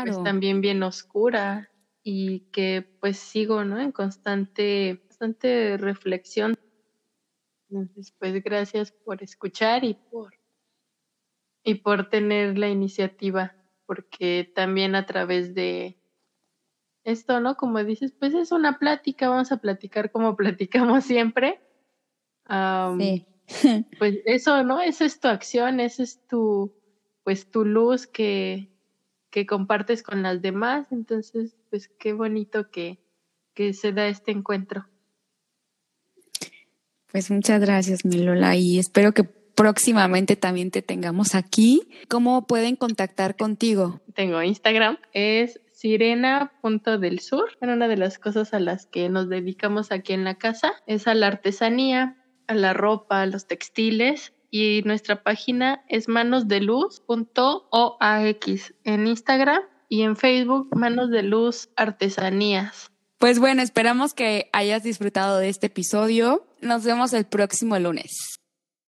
pues, 0.02 0.20
también 0.20 0.60
bien 0.60 0.82
oscura 0.82 1.70
y 2.04 2.42
que 2.52 2.86
pues 3.00 3.16
sigo, 3.16 3.64
¿no? 3.64 3.80
En 3.80 3.90
constante, 3.90 4.98
constante 5.08 5.78
reflexión. 5.78 6.52
Entonces, 7.70 8.12
pues 8.18 8.42
gracias 8.42 8.90
por 9.04 9.22
escuchar 9.22 9.84
y 9.84 9.94
por, 10.10 10.34
y 11.62 11.74
por 11.76 12.08
tener 12.08 12.56
la 12.56 12.68
iniciativa, 12.70 13.56
porque 13.86 14.50
también 14.54 14.94
a 14.94 15.04
través 15.04 15.52
de 15.54 15.98
esto, 17.04 17.40
¿no? 17.40 17.54
Como 17.54 17.82
dices, 17.84 18.12
pues 18.18 18.34
es 18.34 18.52
una 18.52 18.74
plática, 18.78 19.30
vamos 19.30 19.50
a 19.50 19.56
platicar 19.58 20.10
como 20.10 20.36
platicamos 20.58 21.04
siempre. 21.04 21.60
sí 22.98 23.26
pues 23.98 24.18
eso, 24.24 24.62
¿no? 24.62 24.80
Esa 24.80 25.04
es 25.04 25.20
tu 25.20 25.28
acción, 25.28 25.80
esa 25.80 26.02
es 26.02 26.20
tu, 26.26 26.72
pues 27.24 27.50
tu 27.50 27.64
luz 27.64 28.06
que, 28.06 28.68
que 29.30 29.46
compartes 29.46 30.02
con 30.02 30.22
las 30.22 30.42
demás. 30.42 30.88
Entonces, 30.90 31.56
pues 31.70 31.88
qué 31.88 32.12
bonito 32.12 32.70
que, 32.70 32.98
que 33.54 33.72
se 33.72 33.92
da 33.92 34.08
este 34.08 34.32
encuentro. 34.32 34.86
Pues 37.10 37.30
muchas 37.30 37.60
gracias, 37.60 38.04
mi 38.04 38.18
Lola, 38.18 38.56
y 38.56 38.78
espero 38.78 39.12
que 39.12 39.24
próximamente 39.24 40.36
también 40.36 40.70
te 40.70 40.82
tengamos 40.82 41.34
aquí. 41.34 41.88
¿Cómo 42.08 42.46
pueden 42.46 42.76
contactar 42.76 43.36
contigo? 43.36 44.00
Tengo 44.14 44.42
Instagram, 44.42 44.98
es 45.12 45.60
sirena.delsur. 45.72 47.56
Una 47.60 47.88
de 47.88 47.96
las 47.96 48.18
cosas 48.18 48.52
a 48.52 48.60
las 48.60 48.86
que 48.86 49.08
nos 49.08 49.28
dedicamos 49.28 49.92
aquí 49.92 50.12
en 50.12 50.24
la 50.24 50.34
casa 50.34 50.72
es 50.86 51.06
a 51.06 51.14
la 51.14 51.28
artesanía 51.28 52.16
a 52.48 52.54
la 52.54 52.72
ropa, 52.72 53.22
a 53.22 53.26
los 53.26 53.46
textiles 53.46 54.32
y 54.50 54.82
nuestra 54.84 55.22
página 55.22 55.84
es 55.88 56.08
manosdeluz.oax 56.08 58.74
en 58.84 59.06
Instagram 59.06 59.62
y 59.88 60.02
en 60.02 60.16
Facebook 60.16 60.68
Manos 60.74 61.10
de 61.10 61.22
Luz 61.22 61.68
Artesanías. 61.76 62.90
Pues 63.18 63.38
bueno, 63.38 63.62
esperamos 63.62 64.14
que 64.14 64.50
hayas 64.52 64.82
disfrutado 64.82 65.38
de 65.38 65.48
este 65.48 65.68
episodio. 65.68 66.46
Nos 66.60 66.84
vemos 66.84 67.12
el 67.12 67.24
próximo 67.24 67.78
lunes. 67.78 68.40